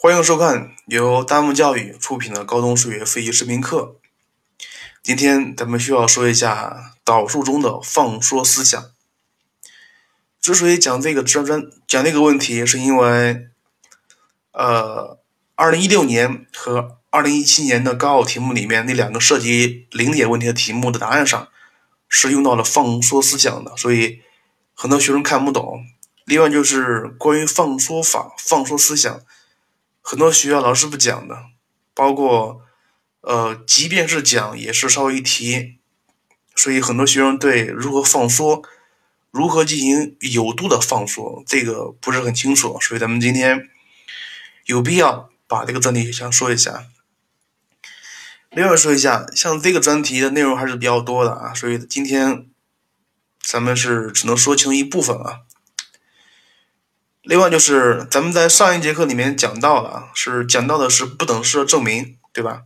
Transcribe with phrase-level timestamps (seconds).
[0.00, 3.96] 欢迎收看由丹木教育出品的高中数学复习视频课。
[5.02, 8.80] 今天咱们需要说一下导数中的放缩思想。
[10.40, 13.48] 之所以讲这个专专讲这个问题，是因为，
[14.52, 15.18] 呃，
[15.56, 21.48] 二零一六年和二零一七年的高考题目里面那两个涉及零点问题的题目的答案上
[22.08, 24.20] 是用到了放缩思想的，所以
[24.74, 25.84] 很多学生看不懂。
[26.24, 29.20] 另外就是关于放缩法、放缩思想。
[30.10, 31.36] 很多学校老师不讲的，
[31.92, 32.62] 包括，
[33.20, 35.76] 呃，即便是讲，也是稍微一提，
[36.56, 38.62] 所以很多学生对如何放缩、
[39.30, 43.68] 如何进行有度的放缩，这个不是很清楚，所以咱们今天
[44.64, 46.86] 有必要把这个专题先说一下。
[48.52, 52.46] 另外说一下，像这个专题的内容还是比较多的啊，所以今天
[53.42, 55.40] 咱们是只能说清一部分啊。
[57.28, 62.62] 另外就是，咱们在上一节课里面讲到了，是讲到的是不等式的证明，对吧？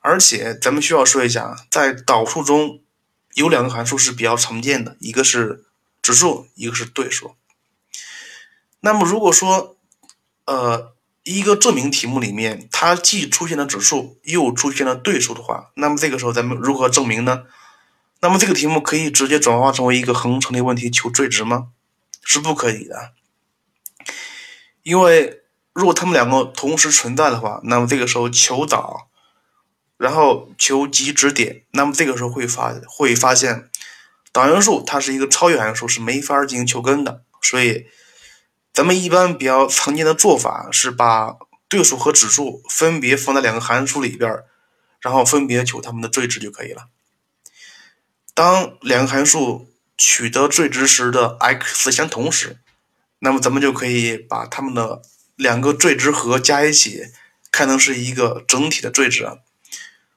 [0.00, 2.80] 而且咱们需要说一下，在导数中
[3.34, 5.62] 有两个函数是比较常见的，一个是
[6.02, 7.36] 指数，一个是对数。
[8.80, 9.76] 那么如果说，
[10.46, 17.44] 呃，一个证明题目里面它既出现了指数，又出现了对数的话，那么这个时候咱们如何证明呢？
[18.18, 21.68] 那么这个题目可以直接转化成为一个恒成立问题，求最值吗？
[22.24, 23.12] 是不可以的。
[24.82, 25.42] 因为
[25.72, 29.08] 如果它们两个同时存在的话，那么这个时候求导，
[29.96, 33.70] 然后求极值点，那么这个时候会发会发现
[34.32, 37.22] 导函数它是一个超越函数，是没法进行求根的。
[37.42, 37.86] 所以
[38.72, 41.36] 咱们一般比较常见的做法是把
[41.68, 44.42] 对数和指数分别放在两个函数里边，
[45.00, 46.88] 然后分别求它们的最值就可以了。
[48.34, 52.58] 当两个函数取得最值时的 x 相同时。
[53.22, 55.02] 那么咱们就可以把它们的
[55.36, 57.12] 两个最值和加一起，
[57.52, 59.28] 看成是一个整体的最值。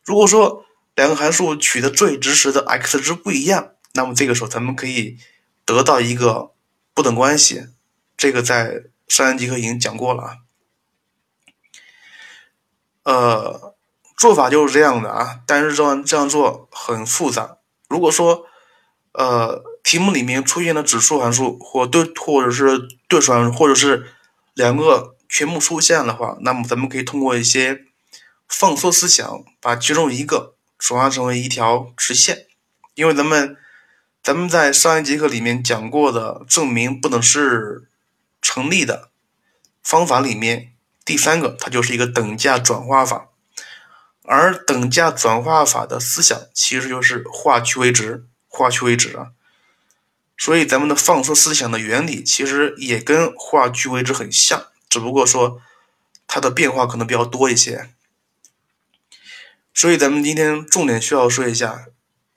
[0.06, 0.66] 如果说
[0.96, 5.18] 两个函数取得最值时的 x 值不一样，那么这个时候咱们可以
[5.66, 6.53] 得到一个
[6.94, 7.68] 不等关系。
[8.16, 10.38] 这个在上一节课已经讲过了啊。
[13.03, 13.75] 呃，
[14.16, 17.58] 做法就是这样的啊，但是这样这样做很复杂。
[17.90, 18.46] 如果说
[19.12, 19.72] 呃。
[19.84, 24.08] 题目里面出现的指数函数或对或者是对数函数，或者是
[24.54, 27.84] 两个全部出现的话，那么咱们可以通过一些
[28.48, 32.48] 放缩思想，把其中一个转化成为一条直线。
[32.96, 33.58] 因为咱们
[34.22, 37.90] 咱们在上一节课里面讲过的证明不等式
[38.42, 39.10] 成立的
[39.82, 40.74] 方法里面，
[41.04, 43.30] 第三个它就是一个等价转化法，
[44.24, 49.32] 而等价转化法的思想其实就是化去为值，化去为值啊。
[50.36, 55.62] 所以咱们的放缩思想的原理其实也跟化去为值很像，只不过说
[56.28, 57.92] 它的变化可能比较多一些。
[59.74, 61.86] 所以咱们今天重点需要说一下，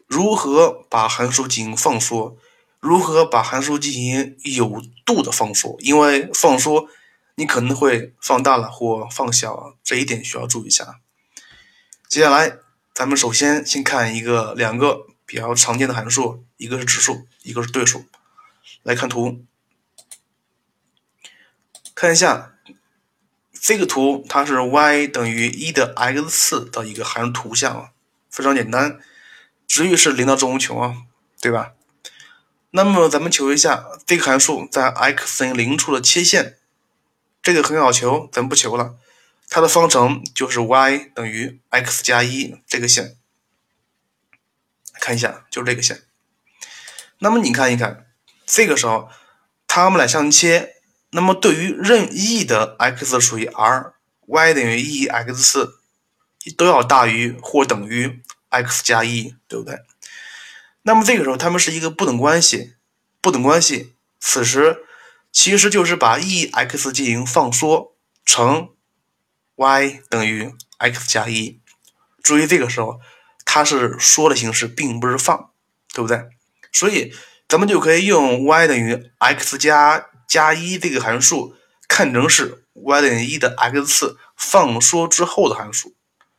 [0.07, 2.37] 如何把函数进行放缩，
[2.81, 5.77] 如何把函数进行有度的放缩。
[5.81, 6.89] 因为放缩
[7.34, 11.01] 你可能会放大了或放小，这一点需要注意一下。
[12.09, 12.59] 接下来
[12.95, 15.07] 咱们首先先看一个两个。
[15.26, 18.06] 比较常见的函数，一个是指数，一个是对数。
[18.82, 19.44] 来看图，
[21.94, 22.54] 看一下
[23.53, 27.91] 这个图，它是 y 等于一的 x 次的一个函数图像啊，
[28.31, 29.00] 非常简单，
[29.66, 31.03] 值域是零到正无穷啊，
[31.41, 31.72] 对吧？
[32.70, 36.56] 那么咱们求一下这个函数在 x 等于零处的切线，
[37.42, 38.97] 这个很好求，咱不求了，
[39.48, 43.16] 它的方程就是 y 等于 x 加一这个线。
[45.01, 46.03] 看一下，就是这个线。
[47.19, 48.07] 那么你看一看，
[48.45, 49.09] 这个时候
[49.67, 50.75] 它们俩相切，
[51.11, 55.71] 那么对于任意的 x 属于 r，y 等于 e^x
[56.57, 59.79] 都要大于或等于 x 加一，对不对？
[60.83, 62.75] 那么这个时候它们是一个不等关系，
[63.21, 63.95] 不等关系。
[64.21, 64.84] 此时
[65.33, 68.71] 其实就是把 e x 进行放缩成
[69.54, 71.60] y 等于 x 加一。
[72.22, 73.01] 注意这个时候。
[73.47, 75.51] 它是说的形式，并不是放，
[75.95, 76.28] 对不对？
[76.71, 77.15] 所以
[77.48, 81.54] 咱们就可以用 y 等于 x 加加一这个函数
[81.89, 85.95] 看成是 y 等于一的 x 次放缩之后的函数，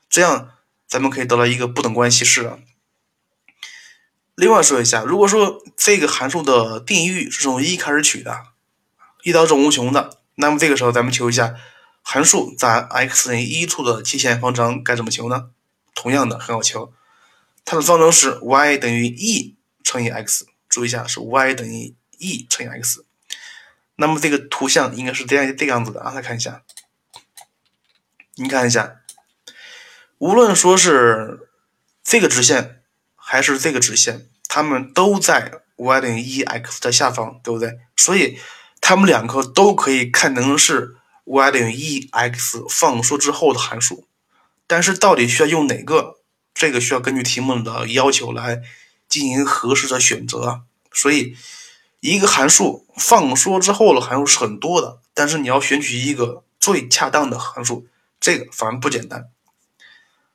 [0.08, 0.52] 这样
[0.88, 2.60] 咱们可以得到一个不等关系式啊。
[4.36, 8.44] 另外说一下，如果说这个函数的定义域是从一开始取的，
[9.24, 11.56] 一到正无穷的，那么这个时候咱们求一下
[12.04, 15.50] 函数在 x 等于一处的切线方程该怎么求呢？
[15.98, 16.94] 同样的很好求。
[17.66, 23.04] 它的方程是 y 等于 e 乘以 x，注意一下是 y 等于 e 乘以 x。
[23.96, 26.62] 那么这个图像应该是这样这个样子的啊，来看一下。
[28.36, 29.02] 你看一下，
[30.20, 31.50] 无论说是
[32.04, 32.84] 这个直线
[33.16, 37.80] 还是这个直线，它们都在 y 等于 e x 的下方，对不对？
[37.96, 38.40] 所以
[38.80, 40.96] 它们两个都可以看成是
[41.26, 44.08] y 等于 e x 放缩之后的函数。
[44.68, 46.18] 但是到底需要用哪个？
[46.54, 48.64] 这个需要根据题目的要求来
[49.08, 50.64] 进行合适的选择。
[50.92, 51.38] 所以，
[52.00, 57.86] 一个函数放缩之后的函数是很多的，但是你要选取一个最恰当的函数，
[58.20, 59.30] 这个反而不简单。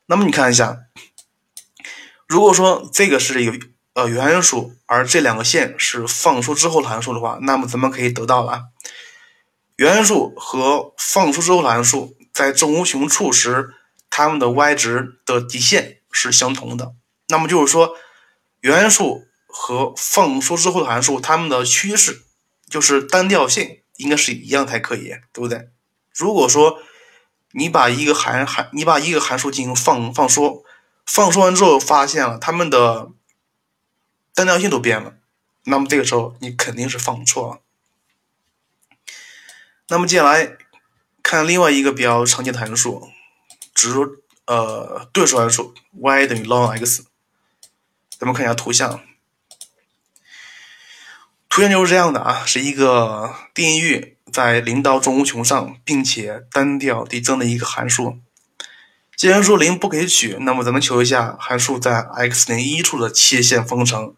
[0.07, 0.79] 那么你看一下，
[2.29, 8.67] 如果说这个是一个呃原函数，而这两个线是放缩之后的函数的话，那么咱们可以得到了
[9.75, 13.75] 原函数和放缩之后的函数在正无穷处时。
[14.15, 16.95] 它们的 y 值的极限是相同的，
[17.29, 17.97] 那么就是说，
[18.61, 22.23] 原函数和放缩之后的函数，它们的趋势
[22.69, 25.71] 就是单调性应该是一样才可以，对不对？
[26.13, 26.83] 如果说
[27.53, 30.63] 你把一个函函，你把一个函数进行放放缩，
[31.07, 33.09] 放缩完之后发现了它们的
[34.35, 35.15] 单调性都变了，
[35.65, 37.61] 那么这个时候你肯定是放错了。
[39.89, 40.59] 那么接下来
[41.23, 43.09] 看另外一个比较常见的函数。
[43.75, 43.91] 指
[44.47, 47.05] 呃对数函数 y 等于 ln x，
[48.19, 49.01] 咱们看一下图像。
[51.49, 58.19] 图像就是这样的啊，是一个定义域在零到正无穷上，并且单调递增的一个函数。
[59.17, 64.15] 既然说零不可以取，那么咱们求一下函数在 x 零一处的切线方程。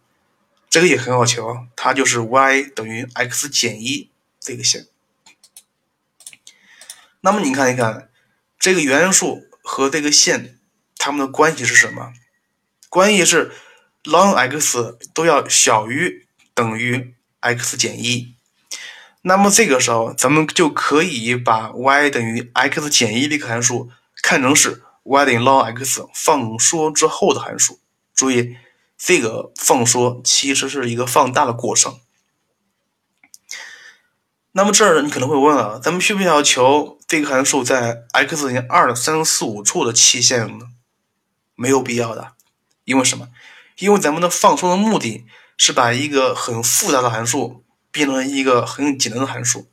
[0.71, 4.11] 这个也很好求，它就是 y 等于 x 减一
[4.41, 4.87] 这个线。
[7.21, 8.09] 那么你看一看。
[8.65, 10.59] 这个原函数和这个线，
[10.97, 12.15] 它们的关系是什么？
[12.89, 13.53] 关系是
[14.05, 18.37] ln x 都要小于等于 x 减一。
[19.21, 23.91] 那么这个时候，咱们就可以把 y 等于 x 减一这个函数
[24.23, 27.81] 看成是 y 等于 ln x 放缩之后的函数。
[28.15, 28.57] 注意，
[28.97, 32.01] 这个放缩其实是一个放大的过程。
[34.53, 40.69] 那么这儿你可能会问了，咱们需不需要求这个函数在 x 零二三四五处的期限呢？
[41.55, 42.33] 没有必要的，
[42.85, 43.29] 因为什么？
[43.79, 49.69] 因为咱们的放松的目的是把一个很复杂的函数变成一个很简单的函数。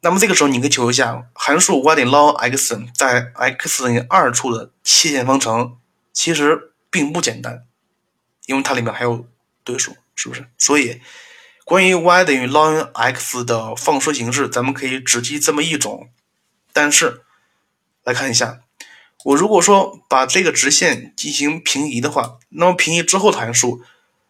[0.00, 5.78] 那么这个时候你可以求一下，函数 y 等于 ln x 在 x 等于二处的切线方程，
[6.12, 7.64] 其实并不简单，
[8.46, 9.26] 因为它里面还有
[9.64, 10.48] 对数，是不是？
[10.58, 11.00] 所以。
[11.66, 16.10] 关于 y 等于 ln x 的放缩形式，咱们可以只记这么一种。
[16.74, 17.22] 但是
[18.02, 18.60] 来看一下，
[19.24, 23.82] 我如果说把这个直线进行平移的话，那么平移之后的函数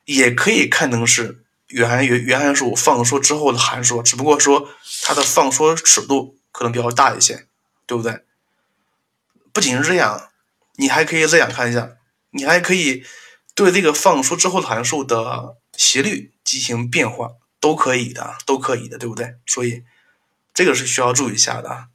[0.05, 4.69] 也可以看成是原原原函数放缩之后的函数，只不过说
[5.02, 7.49] 它的放缩尺度可能比较大一些，
[7.87, 8.20] 对不对？
[9.52, 10.31] 不仅是这样，
[10.76, 11.96] 你还可以这样看一下，
[12.31, 13.02] 你还可以
[13.56, 15.56] 对这个放缩之后的函数的。
[15.76, 19.35] 斜率进行变化都可以的，都可以的，对不对？
[19.44, 19.82] 所以
[20.55, 21.88] 这个是需要注意一下的。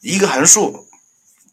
[0.00, 0.86] 一个函数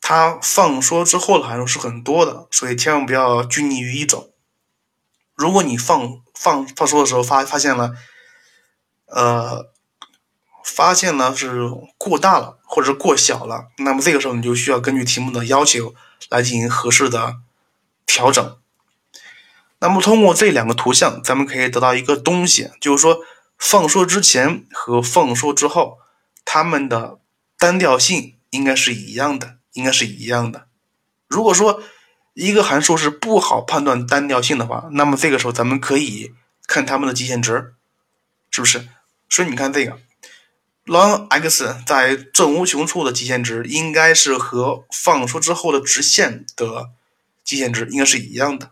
[0.02, 4.32] 它放缩之后的函数是很多的，所以千万不要拘泥于一种。
[5.34, 7.94] 如果你放放放缩的时候发发现了，
[9.08, 9.72] 呃，
[10.64, 15.94] 发现了是过大了或者是过小了，那么这个时候你就需要根据题目的要求
[16.30, 17.38] 来进行合适的
[18.06, 18.58] 调整。
[19.80, 23.20] 那么通过这两个图像，咱们可以得到一个东西，就是说
[23.58, 25.98] 放缩之前和放缩之后，
[26.46, 27.20] 它们的
[27.58, 30.68] 单调性应该是一样的，应该是一样的。
[31.28, 31.84] 如果说
[32.34, 36.34] 一个函数是不好判断单调性的话，那么这个时候咱们可以
[36.66, 37.74] 看它们的极限值，
[38.50, 38.88] 是不是？
[39.30, 40.00] 所以你看这个
[40.86, 46.92] ln x 在正无穷处的极限值，应该是和放缩之后的直线的
[47.44, 48.72] 极限值应该是一样的。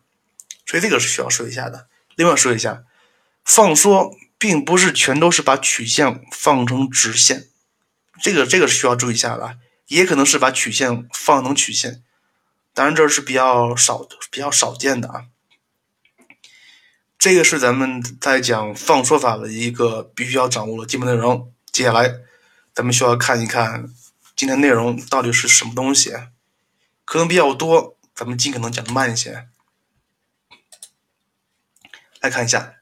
[0.65, 1.87] 所以这个是需要说一下的。
[2.15, 2.83] 另外说一下，
[3.43, 7.47] 放缩并不是全都是把曲线放成直线，
[8.21, 9.57] 这个这个是需要注意一下的。
[9.87, 12.03] 也可能是把曲线放成曲线，
[12.73, 15.25] 当然这是比较少比较少见的啊。
[17.17, 21.53] 这个是咱们在讲放缩法的一个必须要掌握的基本内容。
[21.71, 22.19] 接下来
[22.73, 23.93] 咱们需要看一看
[24.35, 26.11] 今天内容到底是什么东西，
[27.05, 29.47] 可能比较多，咱们尽可能讲的慢一些。
[32.19, 32.75] 来看一下，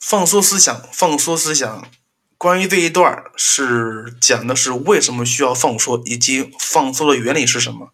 [0.00, 1.90] 放缩思想，放缩思想。
[2.38, 7.90] 关于这一段是讲的是为什么需要放缩，以及放缩的原理是什么。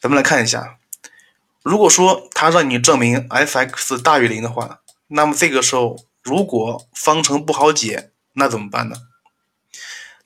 [0.00, 0.78] 咱们来看一下，
[1.62, 8.96] 如果说他让你证明 f(x) 大于零的话，那么这个时候如果方程不好解，那怎么办呢？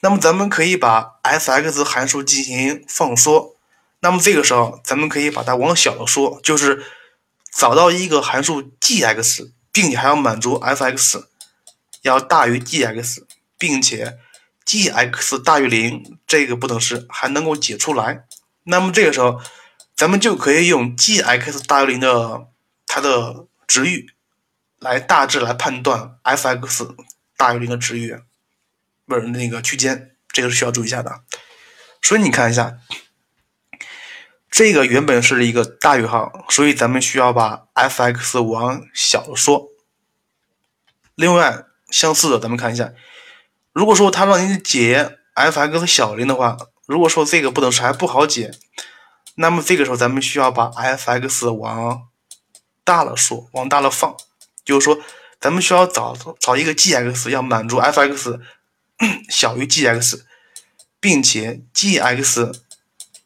[0.01, 3.55] 那么咱们可以把 f(x) 函数进行放缩。
[4.01, 6.87] 那么这个时候，咱们可以把它往小了说，就是
[7.53, 11.29] 找到一个函数 g(x)，并且还要满足 f(x)
[12.03, 13.25] 要大于 g(x)，
[13.59, 14.19] 并且
[14.65, 18.25] g(x) 大于零这个不等式还能够解出来。
[18.65, 19.41] 那么这个时候，
[19.95, 22.49] 咱们就可以用 g(x) 大于零的
[22.87, 24.11] 它的值域
[24.79, 26.95] 来大致来判断 f(x)
[27.37, 28.21] 大于零的值域，
[29.07, 31.23] 不是那个区间，这个是需要注意一下的。
[32.03, 32.79] 所以你看一下。
[34.53, 39.69] 这个原本是一个大于号，所以咱们需要把 f(x) 往小了说。
[41.15, 42.93] 另外，相似的，咱们看一下，
[43.73, 46.57] 如果说他让你解 f(x) 小于零的话，
[46.87, 48.53] 如果说这个不等式还不好解，
[49.37, 52.09] 那么这个时候咱们需要把 f(x) 往
[52.85, 54.17] 大了说，往大了放，
[54.65, 55.01] 就是说
[55.41, 58.41] 咱们需要找找一个 g(x) 要满足 f(x)
[59.31, 60.25] 小于 g(x),
[60.99, 62.53] 并且 g(x)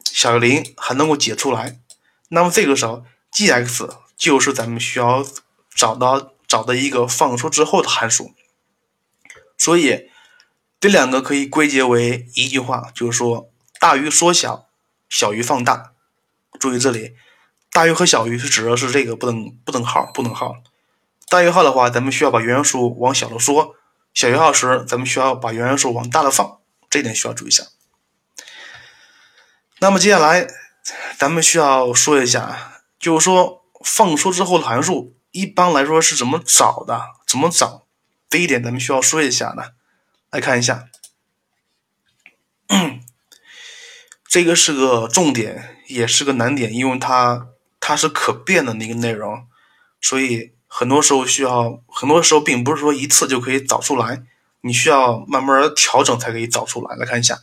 [0.05, 1.81] 小于零还能够解出来，
[2.29, 5.27] 那么这个时候 g(x) 就是咱们需要
[5.75, 8.33] 找到找的一个放出之后的函数。
[9.65, 10.11] 所以
[10.79, 13.49] 这两个可以归结为一句话，就是说
[13.81, 14.69] 大于缩小，
[15.09, 15.93] 小于放大。
[16.61, 17.15] 注意这里，
[17.73, 20.57] 大于和小于是指的是这个不等不等号，不等号。
[21.31, 23.75] 大于号的话，咱们需要把原数往小了说；
[24.13, 26.59] 小于号时，咱们需要把原元数往大了放。
[26.91, 27.65] 这点需要注意一下。
[29.79, 30.47] 那么接下来，
[31.17, 37.01] 咱们需要说一下，就是说放缩之后的函数一般来说是怎么找的？
[37.27, 37.84] 怎么找？
[38.35, 39.63] 这一点咱们需要说一下呢。
[40.31, 40.89] 来看一下，
[44.27, 47.47] 这个是个重点，也是个难点，因为它
[47.79, 49.47] 它是可变的那个内容，
[50.01, 54.25] 所以很多时候需要，很多时候并不是说一次就可以找出来，
[54.63, 56.97] 你需要慢慢调整才可以找出来。
[56.97, 57.39] 来看一下。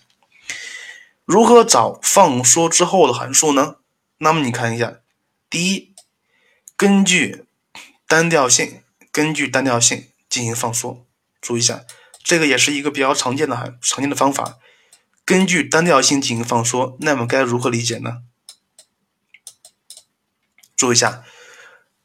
[1.24, 3.78] 如何找放缩之后的函数呢？
[4.18, 4.96] 那么你看一下，
[5.50, 5.94] 第一，
[6.76, 7.46] 根据
[8.06, 11.06] 单调性，根据单调性进行放缩。
[11.40, 11.84] 注意一下，
[12.24, 14.58] 这个也是一个比较常见的常见的方法。
[15.24, 18.24] 根据单调性进行放缩，那么该如何理解呢？
[20.76, 21.24] 注意一下，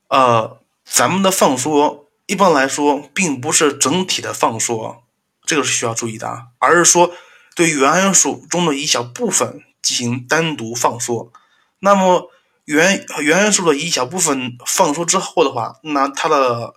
[0.09, 5.05] 呃，咱们的放缩一般来说并不是整体的放缩，
[5.47, 7.15] 这个是需要注意的啊，而是说。
[7.55, 11.33] 对原函数中的一小部分进行单独放缩，
[11.79, 12.31] 那么
[12.67, 16.75] 原原函数的一小部分放缩之后的话，那它的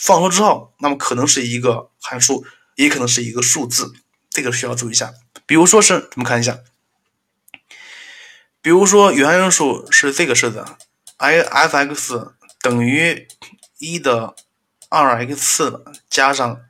[0.00, 3.92] 放缩之后，那么可能是一个函数，也可能是一个数字，
[4.30, 5.12] 这个需要注意一下。
[5.44, 6.60] 比如说是，咱们看一下，
[8.62, 10.64] 比如说原函数是这个式子
[11.18, 13.28] ，i f(x) 等于
[13.78, 14.34] 一的
[14.88, 16.62] 二 x 加上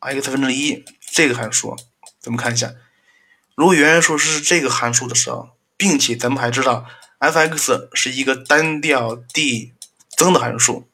[0.00, 1.76] x 分之一这个函数，
[2.18, 2.72] 咱们看一下。
[3.54, 6.86] 如果原函数是这个函数的时候，并且咱们还知道
[7.18, 9.74] f(x) 是一个单调递
[10.16, 10.88] 增的函数，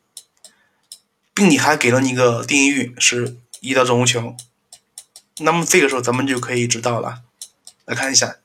[1.40, 4.36] 并且还给了你一个定义域是一到正无穷，
[5.38, 7.22] 那么这个时候咱们就可以知道了。
[7.86, 8.36] 来看一下，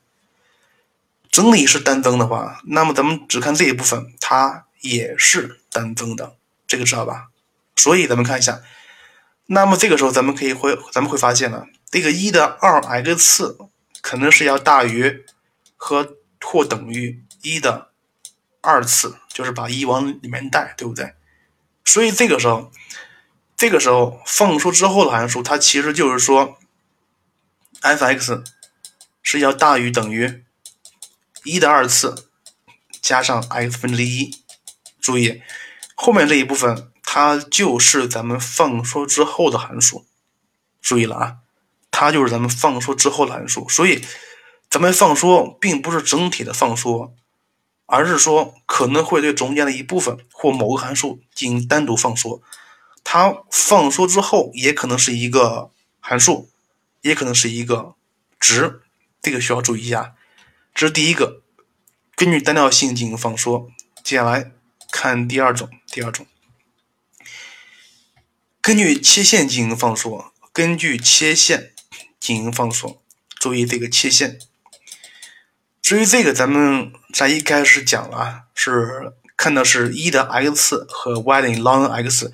[1.30, 7.28] 整体是单增的话，那么咱们只看这一部分，它也是单增的，这个知道吧？
[7.76, 8.62] 所以咱们看一下，
[9.48, 13.58] 那么这个时候咱们可以会咱们会发现呢，这个一的二 x 次。
[14.02, 15.26] 可能是要大于
[15.76, 17.90] 和或等于一的
[18.62, 21.16] 二次，就是把一往里面带，对不对？
[21.86, 22.72] 所以这个时候，
[23.56, 26.58] 这个时候放缩之后的函数，它其实就是说
[27.82, 28.44] ，f(x)
[29.24, 30.44] 是要大于等于
[31.44, 32.30] 一的二次
[33.02, 34.44] 加上 x 分之一。
[35.00, 35.42] 注意
[35.96, 40.06] 后面这一部分，它就是咱们放缩之后的函数。
[40.82, 41.38] 注意了啊！
[41.90, 44.04] 它就是咱们放缩之后的函数，所以
[44.70, 47.16] 咱们放缩并不是整体的放缩，
[47.86, 52.42] 而是说可能会对中间的一部分或某个函数进行单独放缩。
[53.04, 56.50] 它放缩之后也可能是一个函数，
[57.02, 57.96] 也可能是一个
[58.40, 58.82] 值，
[59.22, 60.16] 这个需要注意一下。
[60.74, 61.42] 这是第一个，
[62.16, 63.70] 根据单调性进行放缩。
[64.04, 64.52] 接下来
[64.92, 66.26] 看第二种，第二种
[68.62, 71.72] 根据切线进行放缩，根据切线。
[72.18, 73.04] 进行放缩，
[73.36, 74.40] 注意这个切线。
[75.80, 82.34] 至于这个，咱们在一开始讲了，是看的是一的 x 和 y 等于 ln x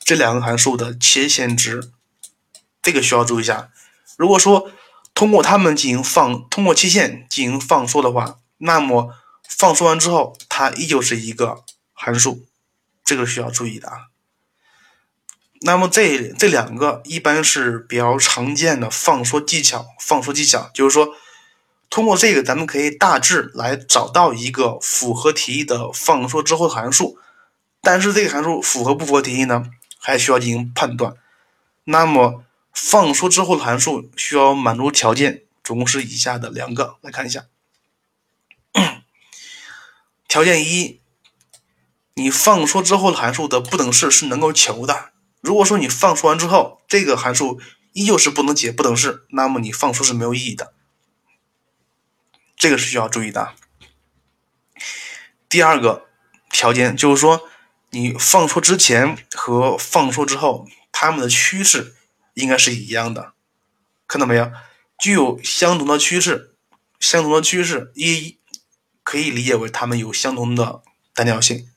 [0.00, 1.92] 这两个函数的切线值，
[2.82, 3.70] 这个需要注意一下。
[4.16, 4.68] 如果说
[5.14, 9.14] 通过它们进行放，通过切线进行放缩的话，那么
[9.48, 12.44] 放缩完之后，它依旧是一个函数，
[13.04, 14.06] 这个需要注意的啊。
[15.60, 19.86] 那么这这两个一般是比较常见的放缩技巧。
[20.00, 21.14] 放缩技巧就是说，
[21.88, 27.18] 通过这个，咱们可以大致来找到一个符合题意的放缩之后的函数。
[27.80, 29.66] 但是这个函数符合不符合题意呢？
[29.98, 31.14] 还需要进行判断。
[31.84, 37.44] 那么放缩之后的函数需要满足条件，总共是以下的两个，来看一下。
[40.28, 41.00] 条件一，
[42.14, 45.12] 你放缩之后的函数的不等式是能够求的。
[45.40, 47.60] 如果说你放缩完之后，这个函数
[47.92, 50.74] 依旧是不能解不等式，那么你放缩是没有意义的。
[52.56, 53.54] 这个是需要注意的。
[55.48, 56.06] 第二个
[56.50, 57.48] 条件就是说。
[57.90, 61.94] 你放出之前和放出之后，它们的趋势
[62.34, 63.32] 应该是一样的，
[64.06, 64.52] 看到没有？
[64.98, 66.56] 具有相同的趋势，
[67.00, 68.38] 相同的趋势一
[69.02, 70.82] 可以理解为它们有相同的
[71.14, 71.70] 单调性，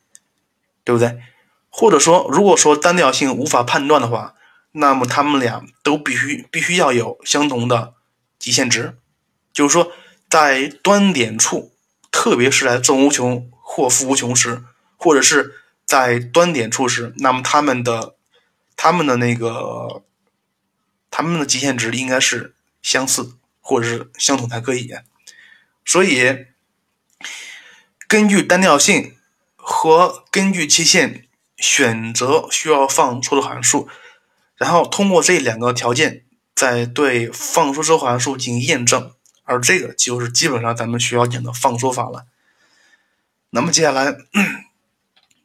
[0.84, 1.22] 对不对？
[1.70, 4.36] 或者说，如果说单调性无法判断的话，
[4.74, 7.94] 那么它们俩都必须必须要有相同的
[8.38, 8.98] 极限值，
[9.54, 9.94] 就是说，
[10.30, 11.74] 在端点处，
[12.12, 14.64] 特别是在正无穷或负无穷时，
[14.98, 15.56] 或者是。
[15.90, 18.16] 在端点处时，那么它们的、
[18.76, 20.04] 它们的那个、
[21.10, 24.94] 它们的极限值应该是相似或者是相同才可以。
[25.84, 26.46] 所以，
[28.08, 29.16] 根据单调性
[29.56, 31.26] 和根据期限
[31.58, 33.90] 选择需要放缩的函数，
[34.58, 39.12] 然后通过这两个条件，再对放缩之后函数进行验证。
[39.50, 42.26] 而这个就是基本上咱们需要讲的放缩法了。
[43.50, 44.16] 那么接下来。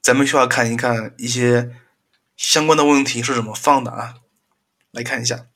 [0.04, 1.74] 咱们需要看一看一些
[2.36, 4.16] 相关的问题是怎么放的啊？
[4.90, 5.46] 来看一下，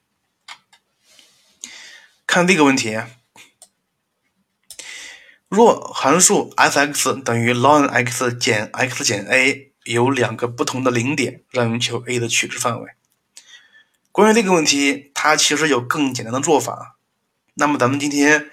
[2.27, 2.99] 看这个问题：
[5.51, 12.93] 若函数 f(x) 等于 ln(x) 减 x 减 a 有两个不同的零点，让你求 a 的取值范围。
[14.11, 16.98] 关于这个问题，它其实有更简单的做法。
[17.59, 18.51] 那么咱们今天，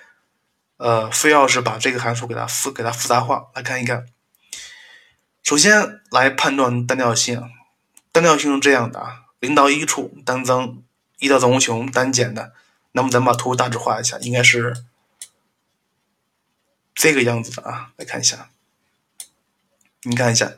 [0.78, 4.08] 呃，非要是把这个函数给它复给它复杂化，来看一看。
[5.44, 7.40] 首先来判断单调性，
[8.12, 10.82] 单调性是这样的啊，零到一处单增，
[11.20, 12.54] 一到正无穷单减的。
[12.94, 14.76] 那么咱们把图大致画一下，应该是
[16.96, 17.92] 这个样子的啊。
[17.98, 18.50] 来看一下，
[20.02, 20.52] 你看一下，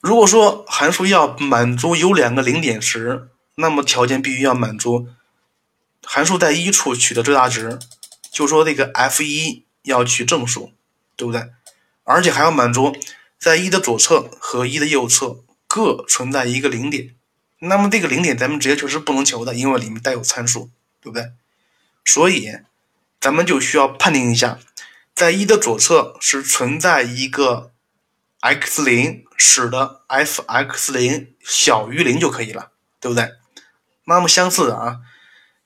[0.00, 5.08] 如果说函数要满足有两个零点时，那么条件必须要满足，
[6.02, 7.78] 函数在一处取得最大值，
[8.30, 10.72] 就说这个 f 一要取正数，
[11.16, 11.50] 对不对？
[12.04, 12.96] 而且还要满足。
[13.38, 17.14] 在一的左侧和一的右侧各存在一个零点，
[17.60, 21.32] 那么这个零点咱们直接就是不能求的，因为里面带有参数，对不对？
[22.04, 22.50] 所以
[23.18, 24.58] 咱们就需要判定一下，
[25.14, 27.72] 在一的左侧是存在一个
[28.40, 33.32] x 零，使得 f(x 零)小于零就可以了，对不对？
[34.04, 34.98] 那么相似的啊，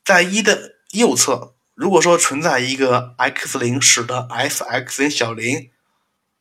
[0.04, 5.70] 在一的右侧，如果说存在一个 x 零，使得 f(x 零)小零。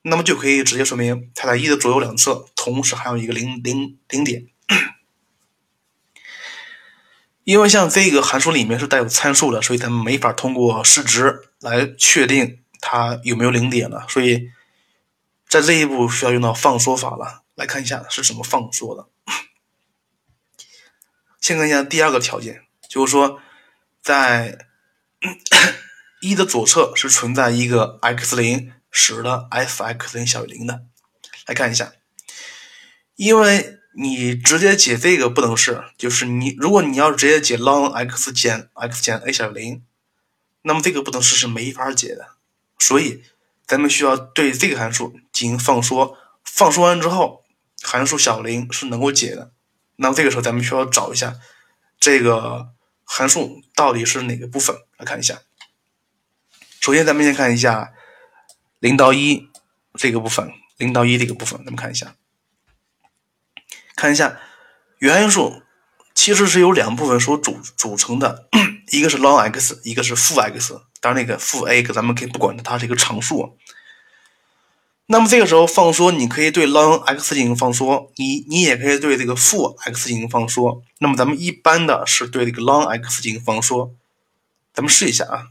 [0.05, 4.47] 那么就可以直接说明它在一的左右两侧同时还有一个零零零点，
[7.45, 14.05] 因为像这个函数里面是带有参数的，所以咱们没法通过试值来确定它有没有零点了。
[14.09, 14.49] 所以
[15.47, 17.43] 在这一步需要用到放缩法了。
[17.55, 19.07] 来看一下是怎么放缩的。
[21.39, 23.39] 先看一下第二个条件，就是说
[24.03, 24.67] 在
[26.21, 28.71] 一的左侧是存在一个 x 零。
[28.95, 30.83] 使得 f(x 零小于零的，
[31.47, 31.93] 来看一下，
[33.15, 39.83] 因为你直接解这个不等式，就是你如果你要直接解 ln(x 减 x 减 a 小于零，
[40.61, 42.35] 那么这个不等式是没法解的，
[42.77, 43.23] 所以
[43.65, 47.43] 咱们需要对这个函数进行放缩，放缩完之后，
[47.81, 49.51] 函数小于零是能够解的，
[49.95, 51.39] 那么这个时候咱们需要找一下
[51.99, 52.69] 这个
[53.15, 55.41] 函数到底是哪个部分，来看一下，
[56.79, 57.93] 首先咱们先看一下。
[58.79, 59.47] 零到一
[59.93, 62.15] 这个部分，零到一这个部分，咱们看一下，
[63.95, 64.39] 看一下
[64.97, 65.61] 原函数
[66.15, 68.49] 其实是由两部分所组组成的，
[68.91, 70.81] 一个是 ln x，一个是负 x。
[70.99, 73.59] 当然，那个负 a 咱们可以不管它，它是一个常数。
[75.07, 80.81] 那么这个时候放缩，你可以对 ln x 进行放缩，你你也可以对这个负 x 进行放缩。
[80.99, 83.93] 那么咱们一般的是对这个 ln x 进行放缩，
[84.73, 85.47] 咱们试一下啊。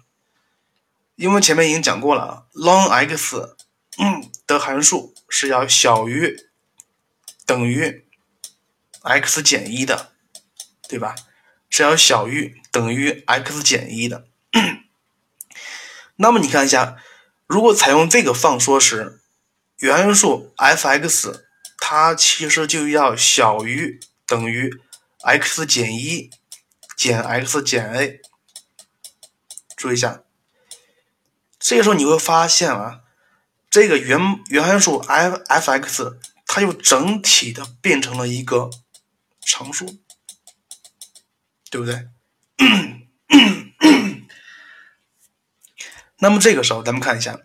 [1.16, 3.56] 因为前面已经讲过了啊，ln x
[3.98, 6.34] 嗯的函数是要小于
[7.44, 8.04] 等于
[9.02, 10.12] x 减一的，
[10.88, 11.14] 对吧？
[11.68, 14.26] 是要小于等于 x 减一的。
[16.16, 16.96] 那么你看一下，
[17.46, 19.21] 如果采用这个放缩时，
[19.82, 21.44] 原函数 f(x)
[21.76, 24.72] 它其实就要小于等于
[25.22, 26.30] x 减一
[26.96, 28.20] 减 x 减 a。
[29.76, 30.22] 注意一下，
[31.58, 33.00] 这个时候你会发现啊，
[33.68, 36.16] 这个原原函数 f f(x)
[36.46, 38.70] 它就整体的变成了一个
[39.40, 39.98] 常数，
[41.72, 42.06] 对不对？
[46.18, 47.36] 那么这个时候，咱们看一下，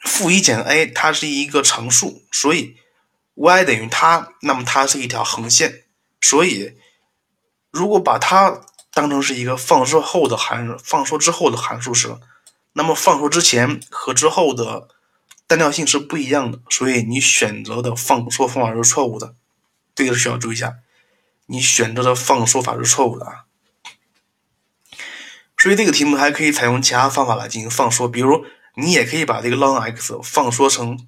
[0.00, 2.76] 负一减 a 它是一个常数，所以
[3.34, 5.84] y 等于它，那么它是一条横线，
[6.20, 6.74] 所以
[7.70, 12.16] 如果把它当成是一个放缩后的函，放缩之后的函数时，
[12.72, 14.88] 那么放缩之前和之后的
[15.46, 19.34] 单调性是不一样的，所以你选择的放缩方法是错误的，
[19.94, 20.76] 这个需要注意一下，
[21.46, 23.44] 你选择的放缩法是错误的啊。
[25.56, 28.46] 所以这个题目还可以采用其他方法来进行放缩，比如
[28.80, 31.06] 你也可以把这个 long x 放缩成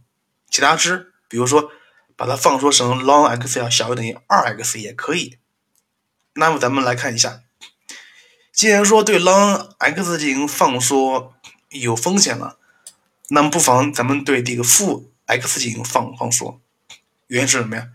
[0.51, 1.71] 其他值，比如说
[2.17, 5.39] 把它放缩成 long x 要小于等于二 x 也可以。
[6.35, 7.41] 那么咱们来看一下，
[8.53, 11.35] 既然说对 long x 进行放缩
[11.71, 12.59] 有风险了，
[13.29, 16.61] 那么不妨咱们对这个负 x 进行放放缩。
[17.29, 17.89] 原因是什么呀？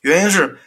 [0.00, 0.58] 原因是，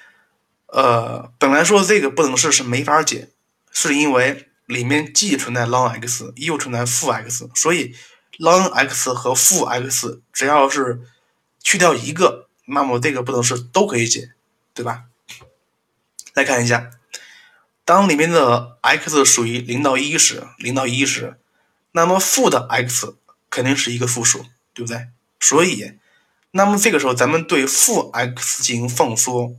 [0.68, 3.30] 呃，本来说这个不等式是没法解，
[3.72, 4.50] 是因为。
[4.68, 7.96] 里面既存在 long x，又存在负 x，所以
[8.40, 11.02] ln x 和负 x 只要是
[11.60, 14.34] 去掉一个，那么这个不等式都可以解，
[14.74, 15.06] 对吧？
[16.34, 16.92] 来看一下，
[17.84, 21.40] 当里面的 x 属于零到一时，零到一时，
[21.92, 23.16] 那么负的 x
[23.50, 25.08] 肯定是一个负数，对不对？
[25.40, 25.94] 所以，
[26.52, 29.56] 那么这个时候咱们对负 x 进行放缩，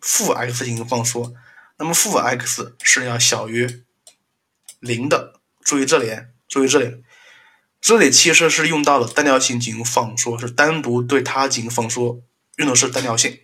[0.00, 1.32] 负 x 进行放缩，
[1.78, 3.82] 那么负 x 是要小于。
[4.80, 6.14] 零的，注意这里，
[6.46, 7.02] 注意这里，
[7.86, 12.20] 这里其实是用到了单调性进行放缩，是单独对它进行放缩，
[12.56, 13.42] 用的是单调性，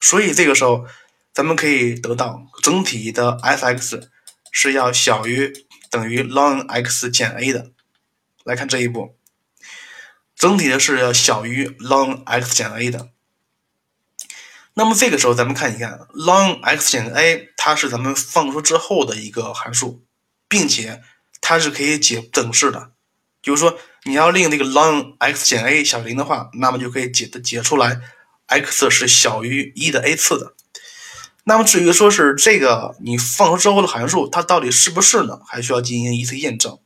[0.00, 0.86] 所以这个时候
[1.32, 4.08] 咱们可以得到整体的 f(x)
[4.50, 7.70] 是要小于等于 ln x 减 a 的。
[8.42, 9.14] 来看这一步，
[10.34, 13.10] 整体的是要小于 ln x 减 a 的。
[14.74, 20.02] 那么这个时候咱们看一看 ln x 减 a，它是咱们放缩之后的一个函数。
[20.48, 21.02] 并且
[21.40, 22.92] 它是可以解等式的，
[23.46, 28.00] 就是说你要令这个 ln x 减 a 小于零的话，那么就可以解的解出来
[28.46, 30.56] x 是小于一的 a 次的。
[31.44, 35.38] 那么至于说是这个你放出之后的函数，它到底是不是呢？
[35.46, 36.80] 还需要进行一次验证。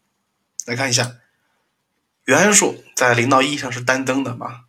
[0.66, 1.12] 来看一下，
[2.26, 4.64] 原函数在零到一上是单增的嘛？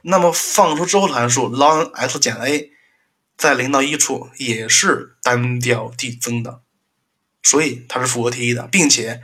[0.00, 2.70] 那么放出之后的函数 ln x 减 a
[3.36, 6.62] 在零到一处也是单调递增的。
[7.42, 9.20] 所以它是符合题意的，并且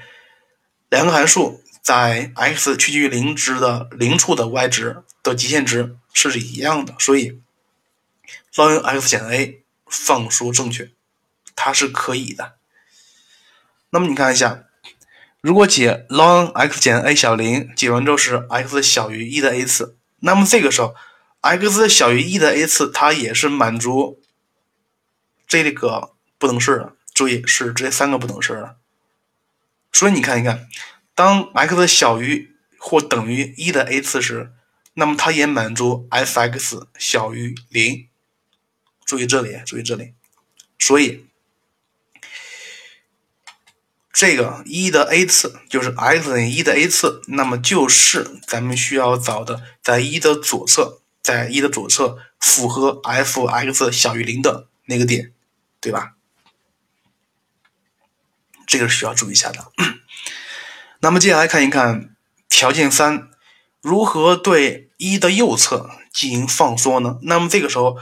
[0.90, 7.42] 两个函数在 x 趋近于零值的零处的 y 值的极限值是一样的，所以
[8.54, 10.90] ln x 减 a 放缩正确，
[11.54, 12.54] 它是可以的。
[13.90, 14.64] 那么你看一下，
[15.42, 20.94] 如果解 ln x 减 a 小于零，解完之后是 x 小于一的 a 次，那么这个时候
[21.42, 24.22] x 小于一的 a 次，它也是满足
[25.46, 26.96] 这个不等式的。
[27.12, 28.76] 注意是这三个不等式的，
[29.92, 30.66] 所以你看一看，
[31.14, 34.52] 当 x 小于或等于一的 a 次时，
[34.94, 38.08] 那么它也满足 f(x) 小于零。
[39.04, 40.14] 注意这里，注意这里，
[40.78, 41.26] 所以
[44.12, 55.32] 这个一的 a 次就是 x 等于一的 a 次，那么就是咱们需要找的在一的左侧，在一的左侧符合 f(x) 小于零的那个点，
[55.80, 56.14] 对吧？
[58.66, 59.70] 这个是需要注意一下的。
[61.04, 62.16] 那么接下来看一看
[62.48, 63.28] 条件三，
[63.82, 67.18] 如何对一的右侧进行放缩呢？
[67.24, 67.98] 那么这个时候，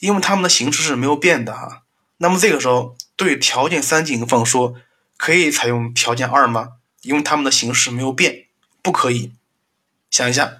[0.00, 1.84] 因为它们的形式是没有变的哈，
[2.18, 4.74] 那么这个时候对条件三进行放缩，
[5.16, 6.72] 可以采用条件二吗？
[7.00, 8.44] 因为它们的形式没有变，
[8.82, 9.32] 不可以。
[10.10, 10.58] 想一下，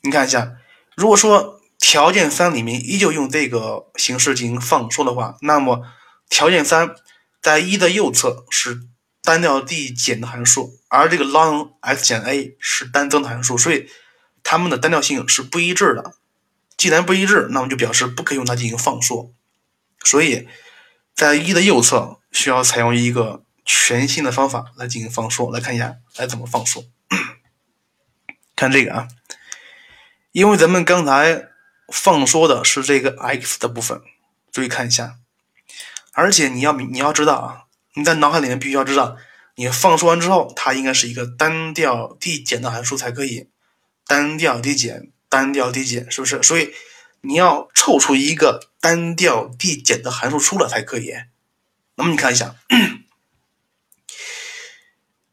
[0.00, 0.52] 你看一下，
[0.96, 5.84] 如果说条件三里面依旧用这个形式进行放缩的话，那么
[6.30, 6.96] 条件三。
[7.40, 8.80] 在一的右侧是
[9.22, 13.88] 单调递减的函数，而这个 long x 减 a 是单增的函数，所以
[14.42, 16.14] 它们的单调性是不一致的。
[16.76, 19.34] 既然不一致，那么就表示不可以用它进行放缩。
[20.04, 20.48] 所以
[21.14, 25.50] 在一的右侧需要采用一个全新的方法来进行放缩。
[25.50, 26.84] 来看一下来怎么放缩。
[28.54, 29.08] 看这个啊，
[30.32, 31.48] 因为咱们刚才
[31.92, 34.00] 放缩的是这个 x 的部分，
[34.52, 35.18] 注意看一下。
[36.12, 37.64] 而且你要你要知道啊，
[37.98, 39.16] 你在脑海里面必须要知道，
[39.56, 43.48] 你放缩完之后，它应该是一个单调递减的函数才可以，
[44.06, 46.40] 单调递减，单调递减，是不是？
[46.44, 46.72] 所以
[47.22, 51.12] 你要凑出一个单调递减的函数出来才可以。
[51.96, 52.54] 那么你看一下，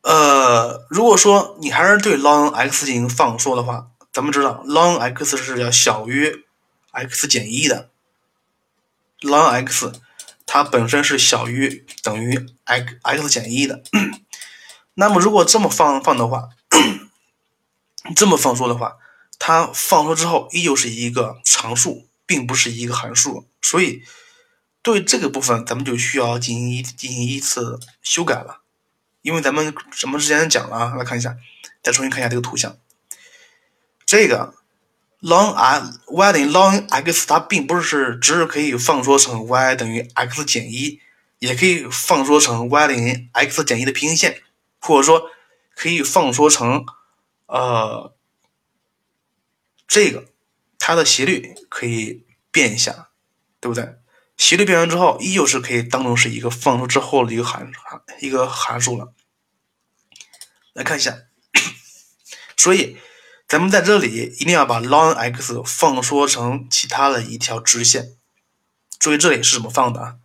[0.02, 6.44] 呃，如果说你还是对 ln x 进行放缩的话，咱们知道 ln x 是要小于
[6.90, 7.92] x 减一的
[9.22, 9.92] ，ln x
[10.46, 13.84] 它本身是小于等于 x x 减一的。
[14.96, 16.50] 那么如果这么放放的话，
[18.16, 18.98] 这么放缩的话，
[19.40, 24.04] 它放缩之后依旧是一个常数，并不是一个函数，所以。
[24.86, 28.62] 对这个部分，咱们就需要进行一进行一次修改了，
[29.24, 31.36] 因为咱们什么之前讲了啊，来看一下，
[31.82, 32.78] 再重新看一下这个图像。
[34.06, 34.54] 这个
[35.26, 41.02] ln r y 等于 ln x，它并不是只是可以放缩成 y 等于 x 减一，
[41.40, 44.44] 也可以放缩成 y 等于 x 减一的平行线，
[44.80, 45.32] 或者说
[45.74, 46.86] 可以放缩成
[47.48, 48.14] 呃
[49.88, 50.26] 这个
[50.78, 53.10] 它的斜率可以变一下，
[53.60, 53.96] 对不对？
[54.38, 59.12] 斜率变完之后，依旧是可以当成是一个放出之后的一个函函一个函数了。
[60.74, 61.18] 来看一下，
[62.58, 62.98] 所以
[63.56, 68.12] 咱们在这里一定要把 ln x 放缩成其他的一条直线。
[69.00, 70.16] 注意这里是怎么放的啊？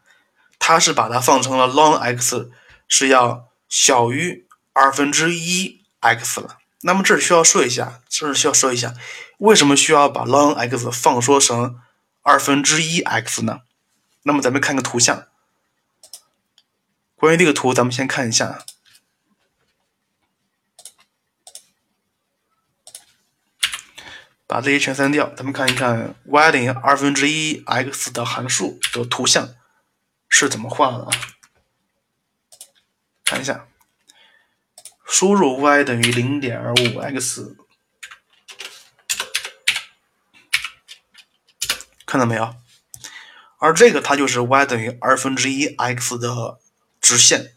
[0.58, 2.50] 它是把它放成了 ln x
[2.88, 6.58] 是要小于二分之一 x 了。
[6.80, 8.94] 那么这需要说一下，这是需要说一下，
[9.38, 11.78] 为什么需要把 ln x 放缩成
[12.22, 13.60] 二分之一 x 呢？
[14.24, 15.28] 那么咱们看个图像。
[17.14, 18.64] 关于这个图，咱们先看一下，
[24.50, 25.32] 把这些全删掉。
[25.36, 29.54] 咱们看一看 y 等于二分之一 x 的函数的图像
[30.28, 31.10] 是怎么画的啊？
[33.24, 33.68] 看一下，
[35.06, 37.56] 输入 y 等于零点五 x，
[42.04, 42.56] 看到没有？
[43.58, 46.58] 而这个它就是 y 等于二分之一 x 的
[47.00, 47.54] 直线，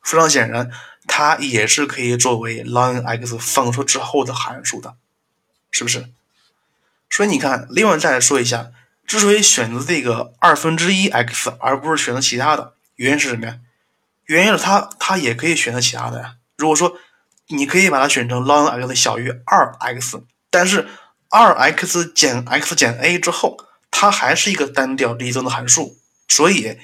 [0.00, 0.70] 非常显然，
[1.08, 4.96] 它也是可以作为 ln x 放缩之后的函数的，
[5.72, 6.12] 是不是？
[7.10, 8.70] 所以你看，另外再来说一下，
[9.06, 13.58] 之所以选择这个二分之一 x 而不是选择其他的，原因是什么呀？
[14.24, 16.36] 原因是它它也可以选择其他的呀。
[16.56, 16.96] 如果说
[17.48, 20.88] 你可以把它选成 ln x 小于二 x，但是
[21.28, 23.66] 二 x 减 x 减 a 之后。
[23.92, 26.78] 它还是一个单调递增的函数，所以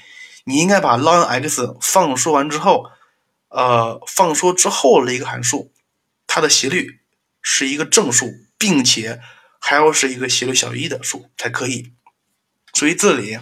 [0.44, 2.90] 你应该把 ln x 放缩完之后，
[3.48, 5.72] 呃，放缩之后的一个函数，
[6.26, 6.98] 它的斜率
[7.40, 8.26] 是一个正数，
[8.58, 9.20] 并且
[9.60, 11.92] 还要是一个斜率小于一的数才可以。
[12.72, 13.38] 所以这里，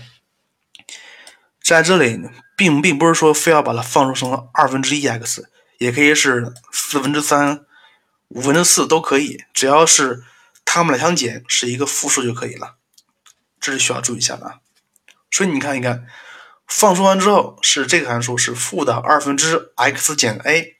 [1.62, 2.20] 在这里
[2.57, 7.64] 并并不是说非要把它放缩成二分之一 x，也可以是四分之三、
[8.29, 10.22] 五分之四都可以，只要是
[10.64, 12.77] 它们俩相减是一个负数就可以了。
[13.61, 14.61] 这是需要注意一下的，
[15.31, 16.07] 所以你看一看，
[16.66, 20.77] 放出完之后是这个函数是负的二分之 x 减 a，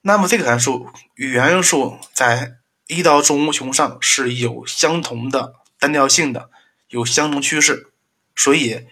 [0.00, 6.50] 那么这个函数与原函数在一到正无穷上是有相同的单调性的，
[6.88, 7.90] 有相同趋势，
[8.34, 8.86] 所以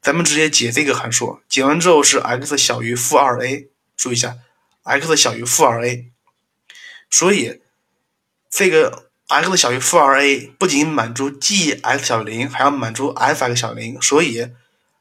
[0.00, 4.36] 咱们直接解这个函数，解完之后是 x 小于负二 a，注意一下
[4.82, 6.10] ，x 小于负二 a，
[7.10, 7.60] 所以
[8.50, 9.04] 这个。
[9.26, 14.48] x 小于负二 a 不仅满足 g x 小于零，还要满足 f x 小于零，所以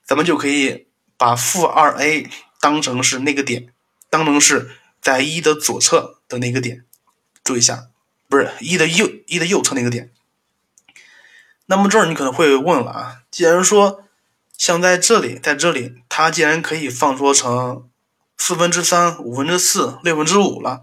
[0.06, 2.30] 咱们就可以把负二 a
[2.62, 3.74] 当成是那个点，
[4.10, 6.86] 当成是在一的左侧的那个点。
[7.43, 7.89] 注意一下，
[8.34, 10.12] 不是一的右一的右侧那个点。
[11.67, 14.04] 那么这儿你可能会问了啊，既然说
[14.58, 17.88] 像在这里，在这里它既然可以放缩成
[18.36, 20.82] 四分之三、五分之四、六分之五了，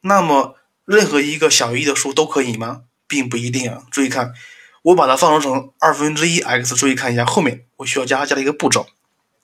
[0.00, 0.56] 那么。
[0.86, 2.82] 任何一个小于一的数都可以吗？
[3.06, 3.84] 并不一定啊。
[3.92, 4.34] 注意看，
[4.82, 6.74] 我把它放缩成二分之一 x。
[6.74, 8.88] 注意看一下后面，我需要加加的一个步骤。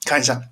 [0.04, 0.42] 看一下，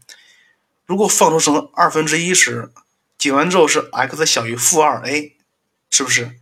[0.86, 2.70] 如果放缩成二分之一时，
[3.18, 5.36] 解完之后是 x 小于负二 a，
[5.90, 6.38] 是不是？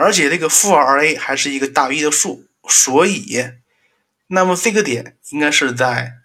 [0.00, 3.50] 而且这个负二 a 还是一个大于一的数，所以，
[4.28, 6.18] 那么这个点应该是在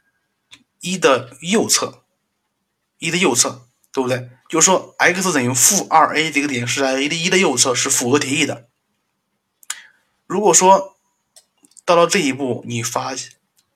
[0.82, 2.04] 一的右侧，
[3.00, 4.30] 一的右侧，对不对？
[4.48, 8.70] 就是说，x 等于负二 a 这个点是在一的一的右侧，是符合题意的。
[10.28, 10.96] 如果说
[11.84, 13.16] 到了这一步，你发，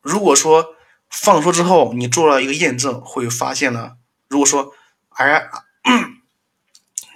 [0.02, 0.76] 如果说
[1.10, 4.76] 放缩之后你做了一个验证，会发现呢，如果说
[5.10, 5.50] r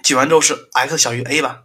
[0.02, 1.62] 解 完之后是 x 小于 a 吧，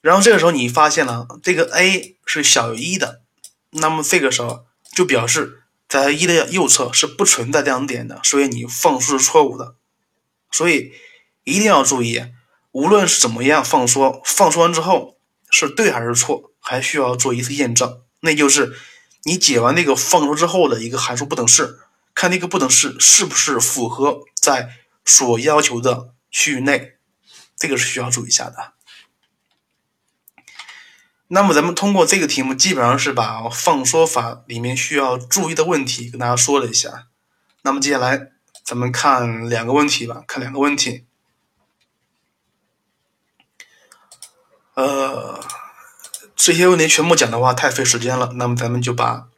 [0.00, 3.22] 然后这个时候你发现了这个 a 是小于一的，
[3.70, 9.74] 那么这个时候就表示在一的右侧是不存在这样点的，所以你放缩是错误的。
[10.50, 10.92] 所以
[11.44, 12.24] 一定要注意，
[12.72, 15.18] 无论是怎么样放缩，放缩完之后
[15.50, 18.02] 是对还是错，还需要做一次验证。
[18.20, 18.74] 那就是
[19.24, 21.78] 你解完那个放缩之后的一个函数不等式，
[22.14, 24.70] 看那个不等式是不是符合在
[25.04, 26.94] 所要求的区域内，
[27.56, 28.74] 这个是需要注意一下的。
[31.28, 37.06] 那么咱们通过这个题目，基本上是把放缩法里面需要注意的问题跟大家说了一下。
[37.62, 38.30] 那么接下来
[38.64, 41.04] 咱们看两个问题吧，看两个问题。
[44.74, 45.44] 呃，
[46.34, 49.28] 这些问题全部讲的话太费时间了，那么咱们就把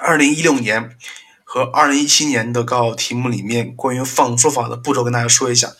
[0.00, 0.96] 二零一六年
[1.44, 5.74] 和二零一七年的高考题目里面关于放缩法的步骤跟大家说一下。